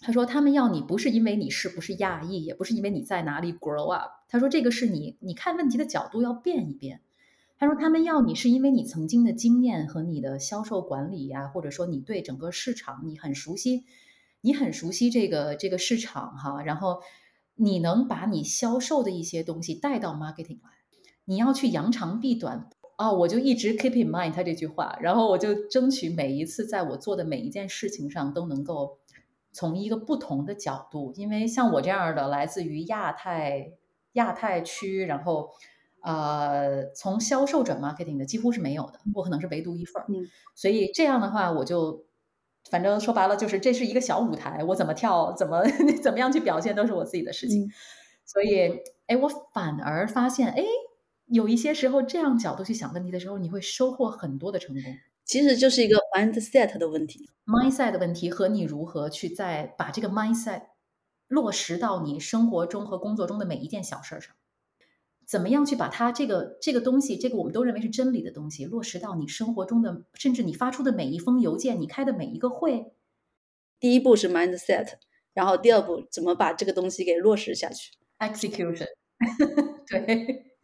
[0.00, 4.10] 他说他们要你不是因为你是不是亚裔，也不是因为你在哪里 grow up。
[4.28, 7.00] 他说这个是你你看问题的角度要变一变。
[7.58, 13.84] 他说他们要你是因为你曾经的经验和你的销售管理呀，或者说你对整个市场你很熟悉，
[14.42, 17.00] 你很熟悉这个这个市场哈，然后
[17.54, 20.70] 你能把你销售的一些东西带到 marketing 来，
[21.24, 22.68] 你要去扬长避短。
[22.98, 28.98] 哦，我就一直 keep in mind 他这句话，然后我就争取每一次在我做的每一件事情上都能够
[29.56, 33.72] 从一个不同的角度，因为像我这样的来自于亚太
[34.12, 35.50] 亚太区，然后
[36.02, 42.04] 呃从销售转 marketing 的几乎是没有的，我可能是唯独一份儿，嗯，所以这样的话我就
[42.70, 45.64] 反正说白了就是这是一个小舞台，我怎么跳怎么
[46.04, 47.70] 怎么样去表现都是我自己的事情，
[48.26, 50.62] 所以哎我反而发现哎。
[51.28, 54.94] 有一些时候，这样角度去想问题的时候，你会收获很多的成功。
[55.26, 60.62] 其实就是一个 mindset 的问题，mindset 的问题和你如何去在把这个 mindset
[61.26, 64.36] 落实到你生活中和工作中的每一件小事上，
[65.26, 72.92] 怎么样去把它这个这个东西，这个我们都认为是真理的东西，落实到你生活中的，甚至你发出的每一封邮件，你开的每一个会。
[73.80, 74.92] 第一步是 mindset，
[75.34, 78.86] 然后第二步怎么把这个东西给落实下去？execution，
[79.90, 80.55] 对。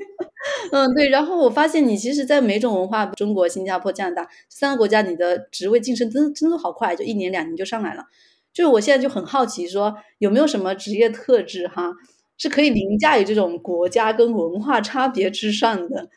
[0.70, 1.09] 嗯，对。
[1.09, 8.05] 然后我发现你其实，在每种文化，中国、新加坡、加拿大三个国家，你的职位晋升真真的好快，就一年两年就上来了。
[8.53, 11.92] 就是我现在就很好奇，说有没有什么职业特质哈，
[12.37, 16.09] 是可以凌驾于这种国家跟文化差别之上的？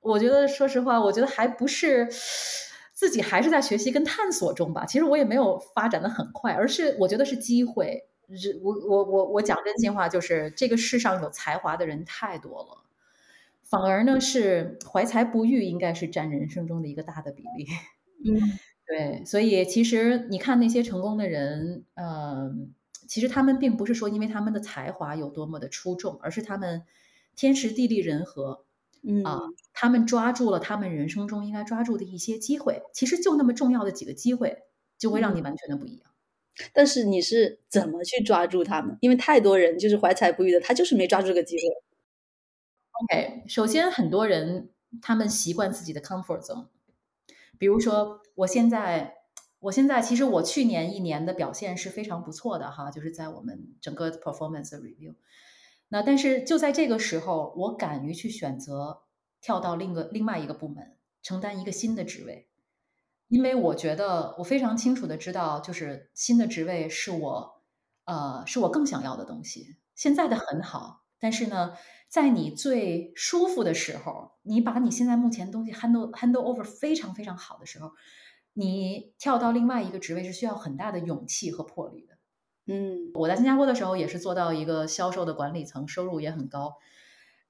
[0.00, 2.08] 我觉得，说实话，我觉得还不是
[2.94, 4.86] 自己还是在学习跟探索中吧。
[4.86, 8.04] 其实我也没有发展的很快，而是我觉得是机会。
[8.62, 12.84] 我我我我讲真心话，就是这个世上有才华的人太多了。
[13.70, 17.66] 反而呢，是怀才不遇，应该是占人生中的一个大的比例。
[18.24, 18.34] 嗯，
[18.86, 22.72] 对，所以其实你看那些成功的人，嗯，
[23.06, 26.82] 其实他们并不是说因为他们的才华有多么的出众，而是他们
[27.36, 28.64] 天时地利人和，
[29.02, 29.38] 嗯啊，
[29.72, 32.82] 他们抓住了他们人生中应该抓住的一些机会。
[32.92, 34.58] 其实就那么重要的几个机会，
[34.98, 36.10] 就会让你完全的不一样。
[36.74, 38.98] 但是你是怎么去抓住他们？
[39.00, 41.62] 因为太多人就是怀才不遇的，他就是没抓住这个机会。
[43.02, 44.68] OK，首先很多人
[45.00, 46.66] 他们习惯自己的 comfort zone，
[47.58, 49.14] 比如说我现在，
[49.58, 55.14] 我现在其实我去年一年的表现是非常不错的哈，就是在我们整个 performance review。
[55.88, 59.04] 那但是就在这个时候，我敢于去选择
[59.40, 62.50] 跳到另个另外一个部门，承担一个新的职位，
[63.28, 67.62] 因为我觉得我非常清楚的知道，就是新的职位是我
[68.04, 69.76] 呃是我更想要的东西。
[69.94, 71.72] 现在的很好，但是呢。
[72.10, 77.92] 在你最舒服的时候，你把你现在目前东西 handle handle over 非常非常好的时候，
[78.52, 82.16] 你跳到另外一个职位是需要很大的勇气和魄力的。
[82.66, 86.74] 嗯，我在新加坡的时候也是做到一个销售的管理层，收入也很高。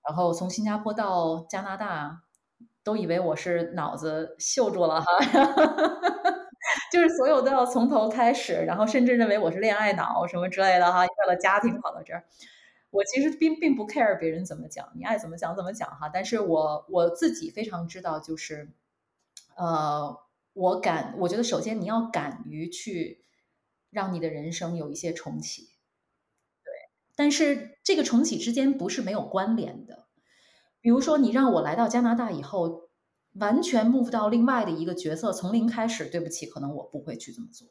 [0.07, 2.23] 然后从新加坡到加拿大，
[2.85, 5.07] 都以为我是脑子锈住了哈，
[6.93, 12.25] 就是所有都要从头开始，然后甚至认为我是恋爱脑什么之类的哈，为了家庭跑到这儿。
[12.91, 16.09] 我其实并并不 care 别人怎么讲，你爱怎么讲怎么讲哈。
[16.09, 18.73] 但是我我自己非常知道，就是，
[19.57, 20.19] 呃，
[20.53, 23.25] 我敢，我觉得首先你要敢于去
[23.91, 25.71] 让你的人生有一些重启，
[26.65, 26.73] 对。
[27.15, 30.07] 但是这个重启之间不是没有关联的。
[30.81, 32.89] 比如说，你让我来到加拿大以后，
[33.35, 37.69] 完全 move 到另外的一个角色，从零开始，对不起，可能我不会去这么做，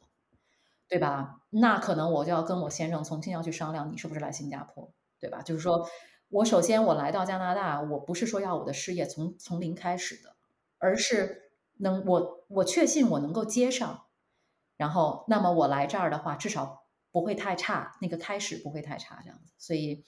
[0.88, 1.42] 对吧？
[1.50, 4.94] 那可能我就要跟我先生重新要去商量，你是不是来新加坡。
[5.20, 5.42] 对吧？
[5.42, 5.90] 就是说，
[6.30, 10.36] 我首先我来到加拿大，我不是说要我的事业从从零开始的，
[10.78, 14.06] 而是能我我确信我能够接上，
[14.78, 19.54] 然后那么我来这儿的话，至少不会太差，那个开始不会太差这样子。
[19.58, 20.06] 所以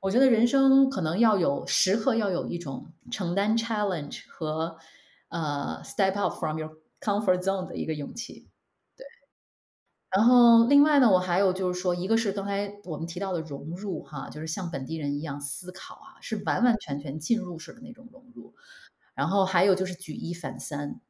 [0.00, 4.78] 我觉得人生可能要有时刻要有一种承担 challenge 和
[5.28, 8.48] 呃 step out from your comfort zone 的一个勇气。
[10.16, 18.54] 然后，另外呢，我还有就是说，一个是刚才我们提到的融入，哈，就是像本地人一样思考啊，是完完全全进入式的那种融入。
[19.14, 21.00] 然后还有就是举一反三，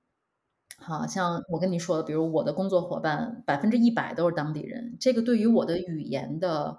[0.79, 6.79] 好像我跟你说的，比如我的工作伙伴百分之一百都是当地人，这个对于我的语言的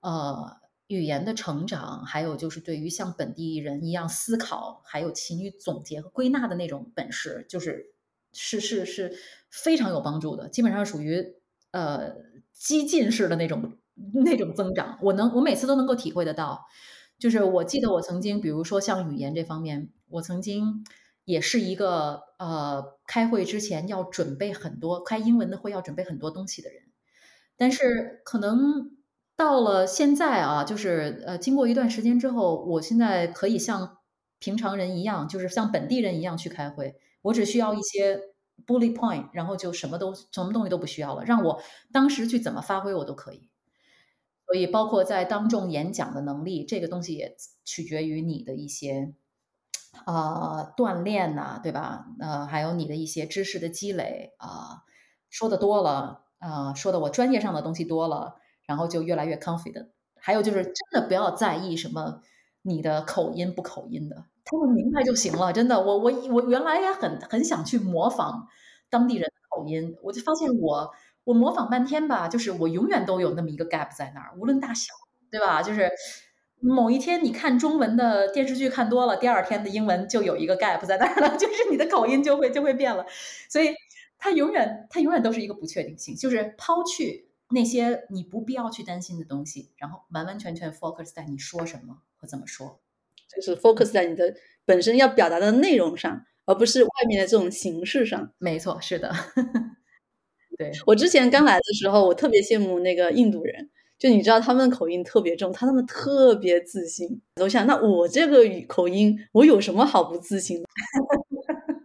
[0.00, 0.56] 呃
[0.86, 7.92] 语言的成长，还有就是对于像本地人一样思考，还有勤于总结和归纳的那种本事，就是
[8.32, 9.18] 是是是
[9.50, 11.34] 非常有帮助的，基本上属于。
[11.70, 12.14] 呃，
[12.52, 13.78] 激进式的那种
[14.24, 16.66] 那种增长，我能我每次都能够体会得到。
[17.18, 20.84] 就是我记得我曾经，比如说像语言这方面，我曾经
[21.24, 26.82] 也是一个呃，开会之前要准备很多开英文的会要准备很多东西的人。
[27.56, 28.92] 但是可能
[29.36, 33.98] 到了现在啊，就是呃，经过一段时间之后，我现在可以像
[34.38, 38.20] 平常人一样，就是像本地人一样去开会，我只需要一些
[38.66, 43.48] bullet point，然后就什么都什么东西都不需要了，让我当时去怎么发挥我都可以。
[44.46, 49.14] 所以，包括在当众演讲的能力，这个东西也取决于你的一些
[50.06, 52.06] 呃锻炼呐，对吧？
[52.18, 54.84] 呃，还有你的一些知识的积累啊，
[55.28, 59.88] 说的多了啊，说的我专业上的东西多了，然后就越来越 confident。
[60.14, 62.22] 还有就是真的不要在意什么
[62.62, 65.52] 你的口音不口音的，他们明白就行了。
[65.52, 68.48] 真的，我我我原来也很很想去模仿
[68.90, 70.92] 当地人的口音，我就发现我。
[71.24, 74.94] 我模仿半天吧，就是我永远都有那么一个 gap 在那儿，无论大小，
[75.30, 75.62] 对吧？
[75.62, 75.90] 就是
[76.58, 83.04] 某一天你看中文的电视剧看多了，第二天的英文就有一个 gap 在那儿了， 就是你的口音就会就会变了。
[83.50, 83.74] 所以
[84.16, 92.80] 它永远它永远都是一个不确定性，就是抛去那些你不必要去担心的东西，然后完完全全 focus 在你说什么和怎么说，
[93.34, 98.32] 就是 focus 在你的本身要表达的内容上，而不是外面的这种形式上。
[98.38, 99.12] 没错，是的。
[100.58, 107.22] 对我之前刚来的时候，我特别羡慕那个印度人，就你知道他们的口音特别重，他们特别自信。
[107.40, 110.66] 我想，那我这个口音，我有什么好不自信的？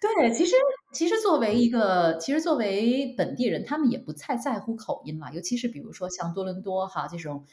[0.00, 0.54] 对，其实
[0.92, 5.30] 其实作为一个，其实作为本地人，他们也不太在乎口音了。
[5.32, 7.44] 尤其是比如说像多伦多哈这种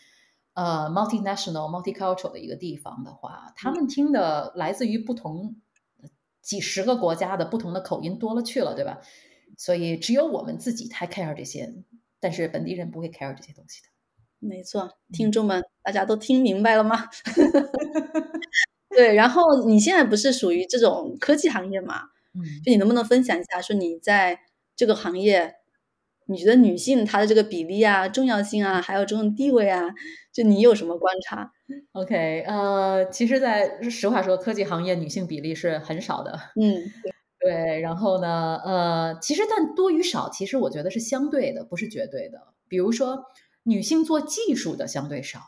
[0.58, 5.56] 呃 multinational multicultural 的一个地方的话，他们听的来自于不同
[6.42, 9.00] 几十个国家的不同的口音多了去了，对吧？
[9.56, 11.76] 所以只有我们自己才 care 这些，
[12.20, 13.90] 但是本地人不会 care 这些东西的。
[14.40, 17.08] 没错，听众们，大家都听明白了吗？
[18.90, 22.02] 对，然后你现在不是属于这种科技行业嘛？
[22.34, 24.40] 嗯，就你能不能分享一下，说你在
[24.76, 25.56] 这个行业，
[26.28, 29.90] 你觉得女性她的这个比例啊、重要性啊，还有这种地位啊，
[30.32, 31.52] 就你有什么观察
[31.94, 36.40] ？OK，呃，其实，在实话说，科技行业女性比例是很少的。
[36.60, 36.92] 嗯。
[37.40, 42.40] 对，然后呢，呃，其实但多与少，其实我觉得是相对的，不是绝对的。
[42.68, 43.26] 比如说，
[43.62, 45.40] 女性做技术的相对少，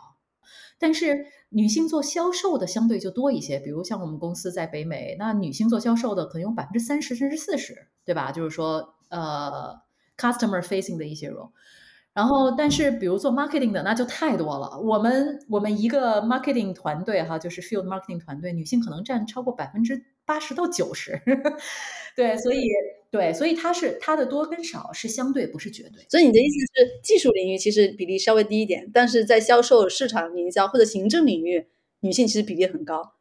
[0.78, 3.60] 但是女性做销售的相对就多一些。
[3.60, 8.32] 比如像我们公司在北美，那女性做销售的可能有百分之三十甚至四十，对吧？
[8.32, 9.82] 就是说，呃
[10.20, 11.52] ，customer facing 的一些 role。
[12.14, 14.80] 然后，但是比如做 marketing 的那就太多了。
[14.82, 20.04] 我们我们一个 marketing 团队哈，就是 field marketing 团队，女性可能占超过百分之。
[20.26, 21.20] 八十到九十，
[22.16, 22.62] 对，所以
[23.10, 26.06] 对，所以它是它的多跟少是相对，不是绝对。
[26.08, 31.68] 所以你的意思是，技术领域其实比例稍微低一点，但是在销售、市场营销或者行政领域，
[32.02, 33.14] 女性其实比例很高。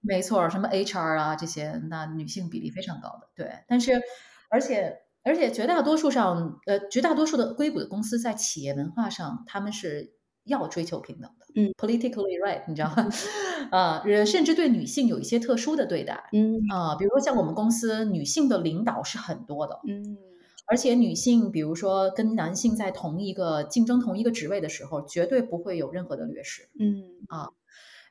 [0.00, 3.28] 没错，什么 HR 啊这些，那女性比例非常高的。
[3.34, 4.00] 对，但是
[4.48, 10.14] 而且而且绝大多数上，呃，绝大多数的硅谷的公司在企业文化上，他们是。
[10.44, 13.08] 要追求平等的，嗯，politically right，你知道吗？
[13.70, 20.18] 啊，甚至对女性有一些特殊的对待，嗯啊，比如说像我们公司女性的领导是很多的，嗯，
[20.66, 27.50] 而且女性，比如说跟男性在同一个竞争同一个职位的时候，绝对不会有任何的劣势，嗯啊，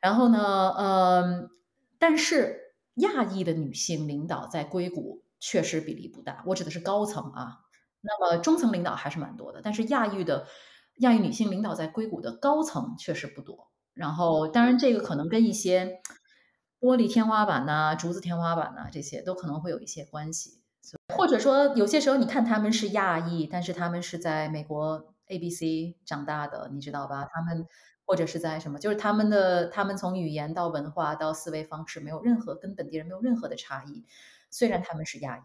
[0.01, 1.49] 然后呢，呃，
[1.99, 2.61] 但是
[2.93, 7.57] 亚裔的女性领导在硅谷确实比例不大，我指的是高层啊，
[7.99, 10.47] 那么中层领导还是蛮多的，但是亚裔的。
[10.97, 16.01] 亚裔女性领导在硅谷的高层确实不多，然后当然这个可能跟一些
[16.79, 20.61] 玻璃天花板呐、竹子天花板呐这些都可能会有一些关系，
[21.17, 27.25] 或者说有些时候你看他们是亚裔，但是他们是在美国 A B C 长大的，你知道吧？
[27.33, 27.65] 他们
[28.05, 34.05] 或者是在什么，就是他们的他们从语言到文化到思维方式没有任何跟本地人没有任何的差异，
[34.51, 35.41] 虽然他们是亚裔，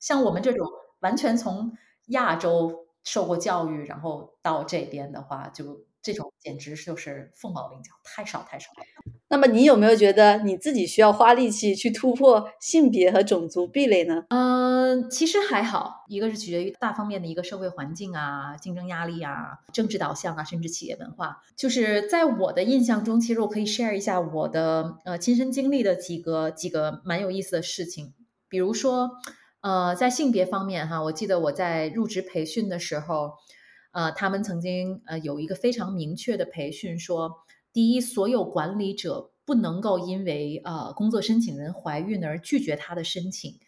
[0.00, 0.66] 像我们这种
[0.98, 2.84] 完全从亚洲。
[3.06, 9.15] 受过教育，然后到这边的话，就这种简直就是凤毛麟角，太少太少了。
[9.28, 14.24] 那么你有没有觉得你自己需要花力气去突破性别和种族壁垒呢？
[14.28, 21.42] 嗯，其实还好，一个是取决于大方面的一个社会环境啊、竞争压力啊、政治导向啊，甚至企业文化。
[21.56, 28.12] 就是在我的印象中，其实我可以 share 一下我的呃亲身经历的几个几个蛮有意思的事情，
[28.48, 29.10] 比如说。
[29.62, 33.32] 呃，在性别方面哈，我记得我在入职培训的时候，
[33.90, 37.32] 呃，他们曾经呃有一个非常明确的培训，说
[37.76, 43.60] 第一，所有管理者不能够因为呃工作申请人怀孕而拒绝他的申请，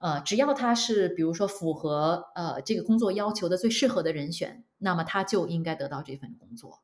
[0.00, 6.80] 呃，只要他是比如说符合呃这个工作要求的最适合的人选，那么他就应该得到这份工作。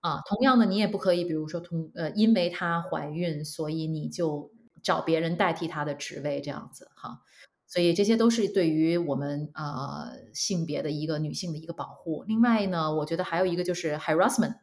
[0.00, 4.50] 啊，同样的，你也不可以，比如说同呃因为她怀孕，所以你就
[4.82, 7.20] 找别人代替她的职位这样子哈。
[7.68, 12.24] 所以这些都是对于我们呃性别的一个女性的一个保护。
[12.26, 14.56] 另外呢，我觉得还有一个就是 harassment，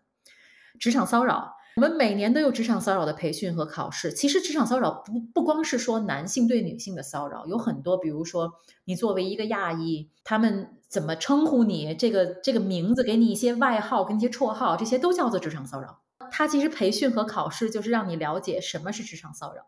[0.79, 1.55] 职场骚扰。
[1.75, 4.11] 我们每年都有职场骚扰的培训和考试。
[4.11, 8.53] 其实职场骚扰不不光是说男性对女性的骚扰，有很多，比如说
[8.85, 15.99] 你作为一个亚裔，他们怎么称呼你，这个这个名字，给你一些外号跟一些绰号，这些都叫做职场骚扰。
[16.31, 19.67] 他其实培训和考试就是让你了解什么是职场骚扰。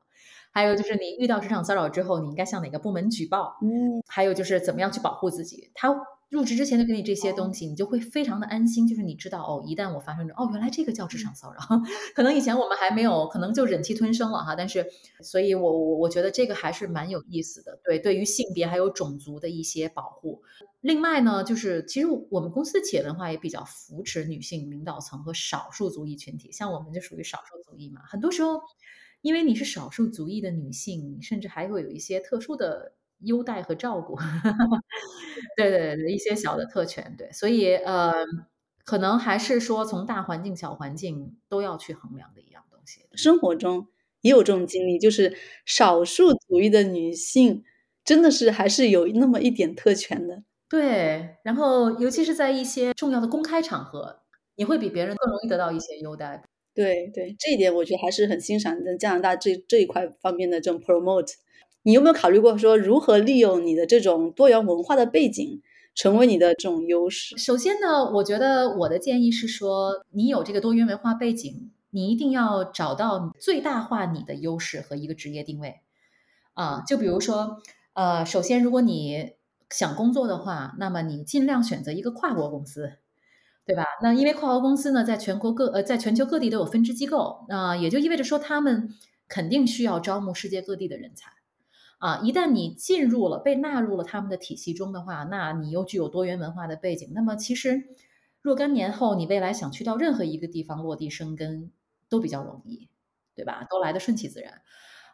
[0.51, 3.57] 还有就是你遇到职场骚扰之后，你应该向哪个部门举报？
[3.61, 5.69] 嗯，还有就是怎么样去保护自己？
[5.75, 5.95] 他
[6.29, 8.87] 入职之前就给你这些东西，你就会非常的安心。
[8.87, 11.59] 就是你知道哦，一旦我发生哦，原来这个叫职场骚扰。
[12.13, 14.55] 可能以前我们还没有，可能就忍气吞声了哈。
[14.55, 14.85] 但是，
[15.21, 17.79] 所以我我我觉得这个还是蛮有意思的。
[17.83, 20.41] 对，对于性别还有种族的一些保护。
[20.81, 28.61] 另外呢，就是其实我们公司的企业文化也比较扶持女性领导层和少数族裔群体，像我们就属于少数族裔嘛，很多时候。
[29.21, 34.15] 因为你是少数族裔的女性，甚至还会有一些特殊的优待和照顾，
[35.57, 38.13] 对对对，一些小的特权，对，所以呃，
[38.83, 43.01] 可能还是说从大环境、小环境都要去衡量的一样东西。
[43.13, 43.87] 生活中
[44.21, 45.35] 也有这种经历，就是
[45.65, 47.63] 少数族裔的女性
[48.03, 50.43] 真的是还是有那么一点特权的。
[50.69, 54.21] 对，然后尤其是在一些重要的公开场合，
[54.55, 56.43] 你会比别人更容易得到一些优待。
[56.75, 61.33] 对对，这一点我觉得还是很欣赏的加拿大这这一块方面的这种 promote。
[61.83, 65.61] 你有没有考虑过说如何利用你的这种多元文化的背景，
[65.95, 67.37] 成为你的这种优势？
[67.37, 75.81] 首先呢，我觉得我的建议是说，你有这个多元文化背景，你一定要找到最大化你的优势和一个职业定位。
[76.53, 77.57] 啊，就比如说，
[77.93, 79.31] 呃，首先如果你
[79.69, 82.93] 想工作的话，那么你尽量选择一个跨国公司。
[83.65, 83.83] 对吧？
[84.01, 88.89] 那因为跨国公司呢，在全国各呃，在全球各地都有分支机构，那也就意味着说，他们
[89.27, 91.29] 肯定需要招募世界各地的人才
[91.99, 92.19] 啊。
[92.23, 97.83] 一旦你进入了，被纳入了他们的体系中的话，那你又具有多元文化的背景，那么其实
[98.41, 101.71] 若干年后，你未来想去到任何一个地方落地生根
[102.09, 102.89] 都比较容易，
[103.35, 103.67] 对吧？
[103.69, 104.61] 都来的顺其自然。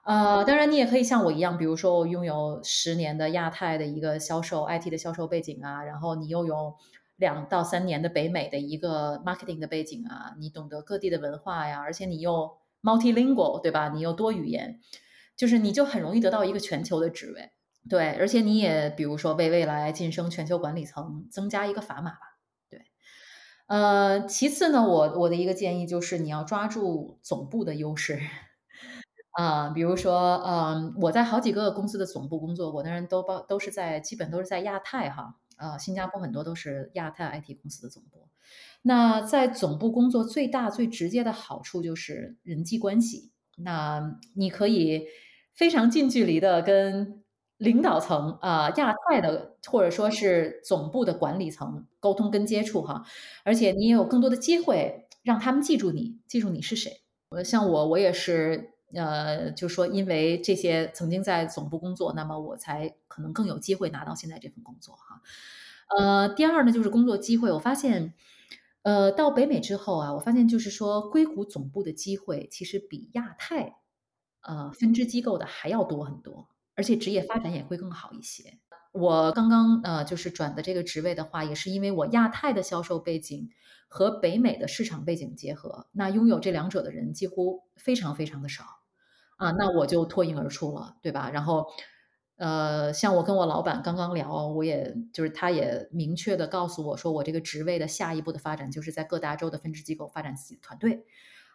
[0.06, 6.76] 呃，当然你也可以像我一样，比如说我拥有十年的亚太的一个销售 IT 的销售背景啊，然后你又有。
[7.18, 13.88] 两到三年的北美的一个 marketing 的背景啊，你懂得各地的文化呀，而且你又 multilingual 对吧？
[13.88, 14.82] 你又多语言，
[15.36, 17.52] 就是你就很容易得到一个全球的职位，
[17.90, 22.38] 对，而且你也比如说为未来晋升全球管理层增加一个砝码吧，
[22.70, 22.82] 对。
[23.68, 28.20] 呃，其次呢，我我的一个建议就是你要抓住总部的优势，
[29.32, 35.36] 啊， 比如说，嗯，我在好几个公司的总部工作过，当然都包都是在基本都是在亚太哈。
[35.58, 38.28] 呃，新加坡很多都是亚太 IT 公司的总部。
[38.82, 43.32] 那在总部工作最大最直接的好处就是人际关系。
[43.56, 45.08] 那你可以
[45.54, 47.24] 非常近距离的跟
[47.58, 53.06] 领导层啊，亚太的或者说是总部的管理层沟通跟接触哈，
[53.44, 57.02] 而且你也有更多的机会让他们记住你，记住你是谁。
[57.30, 58.72] 呃，像我，我也是。
[58.94, 65.22] 呃，就说因为这些曾经在总部工作，那么我才可能更有机会拿到现在这份工作哈。
[65.98, 68.14] 呃，第二呢，就是工作机会，我发现，
[68.86, 73.76] 呃，到北美之后啊，我发现就是说，硅谷总部的机会其实比亚太
[74.42, 78.60] 呃分支机构的还要多很多，而且职业发展也会更好一些。
[78.94, 83.50] 我刚刚呃就是转的这个职位的话，也是因为我亚太的销售背景。
[83.88, 88.64] 和北美的市场背景结合，那拥有这两者的人几乎非常非常的少
[89.38, 91.30] 啊，那我就脱颖而出了，对吧？
[91.30, 91.68] 然后，
[92.38, 101.06] 呃，像我跟我老板刚刚聊，我也就是他也明确的告诉我说，我这个职位的下一步的发展就是在各大洲的分支机构发展自己的团队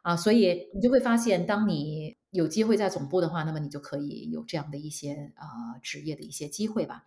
[0.02, 7.04] 啊，所以你就会发现，当你有机会在总部的话，那么你就可以有这样的一些啊职业的一些机会吧。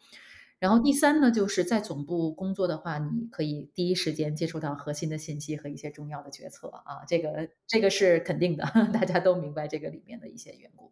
[0.60, 8.64] 然后第三呢，就是在总部工作的话，你可以第一时间接触到核心的信息和一些重要的决策啊，这个这个是肯定的，
[8.94, 10.92] 大家都明白这个里面的一些缘故。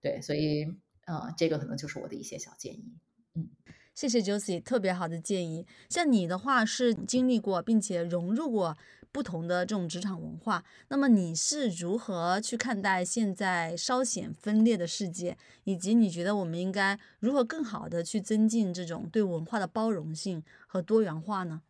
[0.00, 0.66] 对，所以
[1.04, 2.94] 啊，这个可能就是我的一些小建议。
[3.34, 3.48] 嗯，
[3.94, 5.66] 谢谢 Josie，特别好的建议。
[5.88, 8.76] 像你的话是经历过并且融入过。
[9.14, 21.62] 不同的这种职场文化，那么你是如何去看待现在稍显分裂的世界，以及你觉得我们应该如何更好的去增进这种对文化的包容性和多元化呢？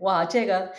[0.00, 0.70] 哇，这个，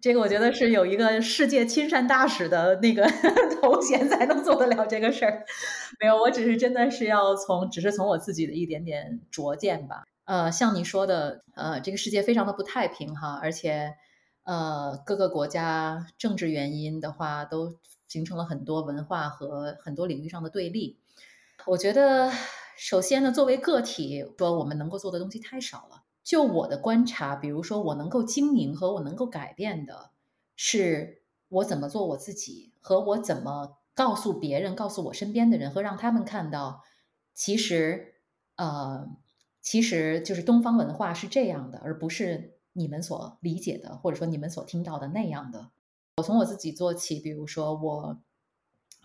[0.00, 3.06] 这个我觉得是有一个世界亲善大使的那个
[3.60, 5.44] 头衔才能做得了这个事儿。
[6.00, 10.04] 没有，我只是真的是要从，只是从我自己的一点点拙见吧。
[10.24, 13.94] 呃，像你说的，呃，这个世界非常的不太平哈，而且。
[14.42, 17.74] 呃，各个国家政治原因的话，都
[18.08, 20.98] 形成了很多文化和很多领域上的对立。
[21.66, 22.32] 我觉得
[22.76, 26.02] 首先呢，作为个体，说我们能够做的东西太少了。
[26.30, 30.12] 就我的观察，比如说我能够经营和我能够改变的，
[30.54, 36.84] 是我怎么做我自己，和我怎么告诉别人、告诉我身边的人，和让他们看到，
[37.34, 38.14] 其实，
[38.54, 39.08] 呃，
[39.60, 45.72] 其实就是东方文化是这样的，而不是你们所理解的，或者说你们所听到的那样的。
[46.18, 48.20] 我从我自己做起，比如说我，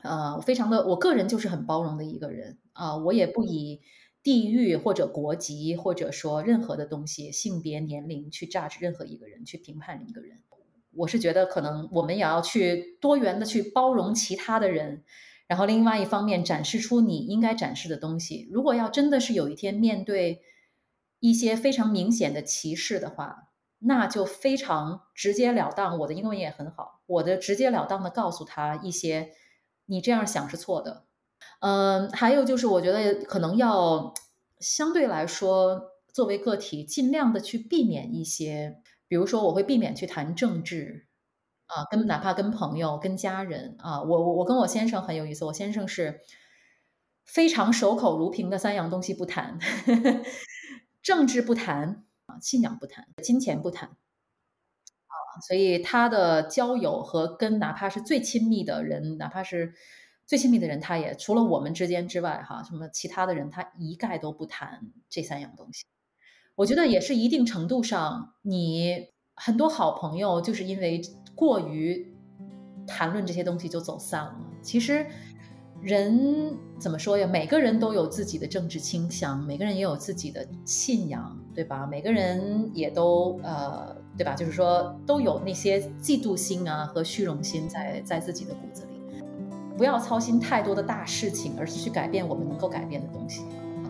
[0.04, 3.82] 呃，非常的，我个人就是很包容的一个人啊，我也不以。
[4.26, 10.40] 地域或者国籍，或者说任何的东西，性别、年龄去 judge 任何一个人，去评判一个人，
[10.96, 15.04] 我是觉得可能我们也要去多元的去包容其他的人，
[15.46, 18.50] 然后另外一方面展示出你应该展示的东西。
[18.52, 20.42] 如果要真的是有一天面对
[21.20, 26.00] 一些非常明显的歧视的话，那就非常直截了当。
[26.00, 29.34] 我的英文也很好，我的直截了当的告诉他一些，
[29.86, 31.06] 你这样想是错的。
[31.68, 34.14] 嗯，还有就是，我觉得可能要
[34.60, 41.08] 相对来说，作为个体，尽量的去避免一些，比如说，我会避免去谈政治，
[41.66, 46.22] 啊，跟哪怕跟朋友、跟家人啊，我我我跟我先生很有意思，我先生是
[47.26, 49.58] 非常守口如瓶的，三样东西不谈，
[51.02, 55.16] 政治不谈啊，信仰不谈，金钱不谈，啊，
[55.48, 59.74] 所以他的交友和跟哪怕是最亲密的人，哪怕是。
[60.26, 65.86] 最亲密的人，他也除了我们之间之外，哈，什么其他的人，他一概都不谈这三样东西。
[66.56, 71.02] 我觉得也是一定程度上，你很多好朋友就是因为
[71.36, 72.16] 过于
[72.88, 74.36] 谈论这些东西就走散了。
[74.64, 75.06] 其实
[75.82, 77.28] 人怎么说呀？
[77.28, 81.86] 每个人都有自己的政治倾向，每个人也有自己的信仰，对吧？
[81.86, 84.34] 每个人也都呃，对吧？
[84.34, 88.95] 就是说都有那些嫉妒心啊和虚荣心在在自己的骨子里。
[89.78, 93.42] 不要操心太多的大事情，而是去改变我们能够改变的东西。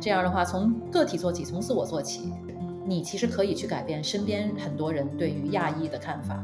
[0.02, 2.32] 这样的话，从个体做起，从自我做起，
[2.86, 6.44] 你其实可以去改变身边很多人对于亚裔的看法，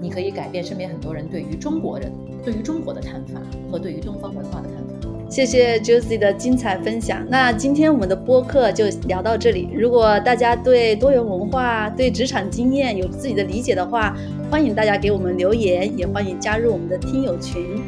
[0.00, 2.12] 你可以改变身边很多人对于中国人、
[2.44, 3.40] 对于中国的看法
[3.70, 4.84] 和对于东方文化的看法。
[5.30, 7.22] 谢谢 Josie 的精彩分享。
[7.28, 9.68] 那今天我们的播客就聊到这里。
[9.74, 14.16] 如果大家对多元文化、对职场经验有自己的理解的话，
[14.50, 17.82] 欢迎大家给我们留言，也欢迎加入我们的听友群。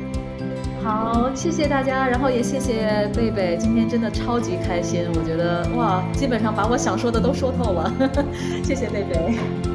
[0.83, 7.93] 好，谢谢大家，然后也谢谢贝贝，今天真的超级开心，我觉得哇，基本上把我想说的都说透了，
[8.65, 9.70] 谢谢贝贝。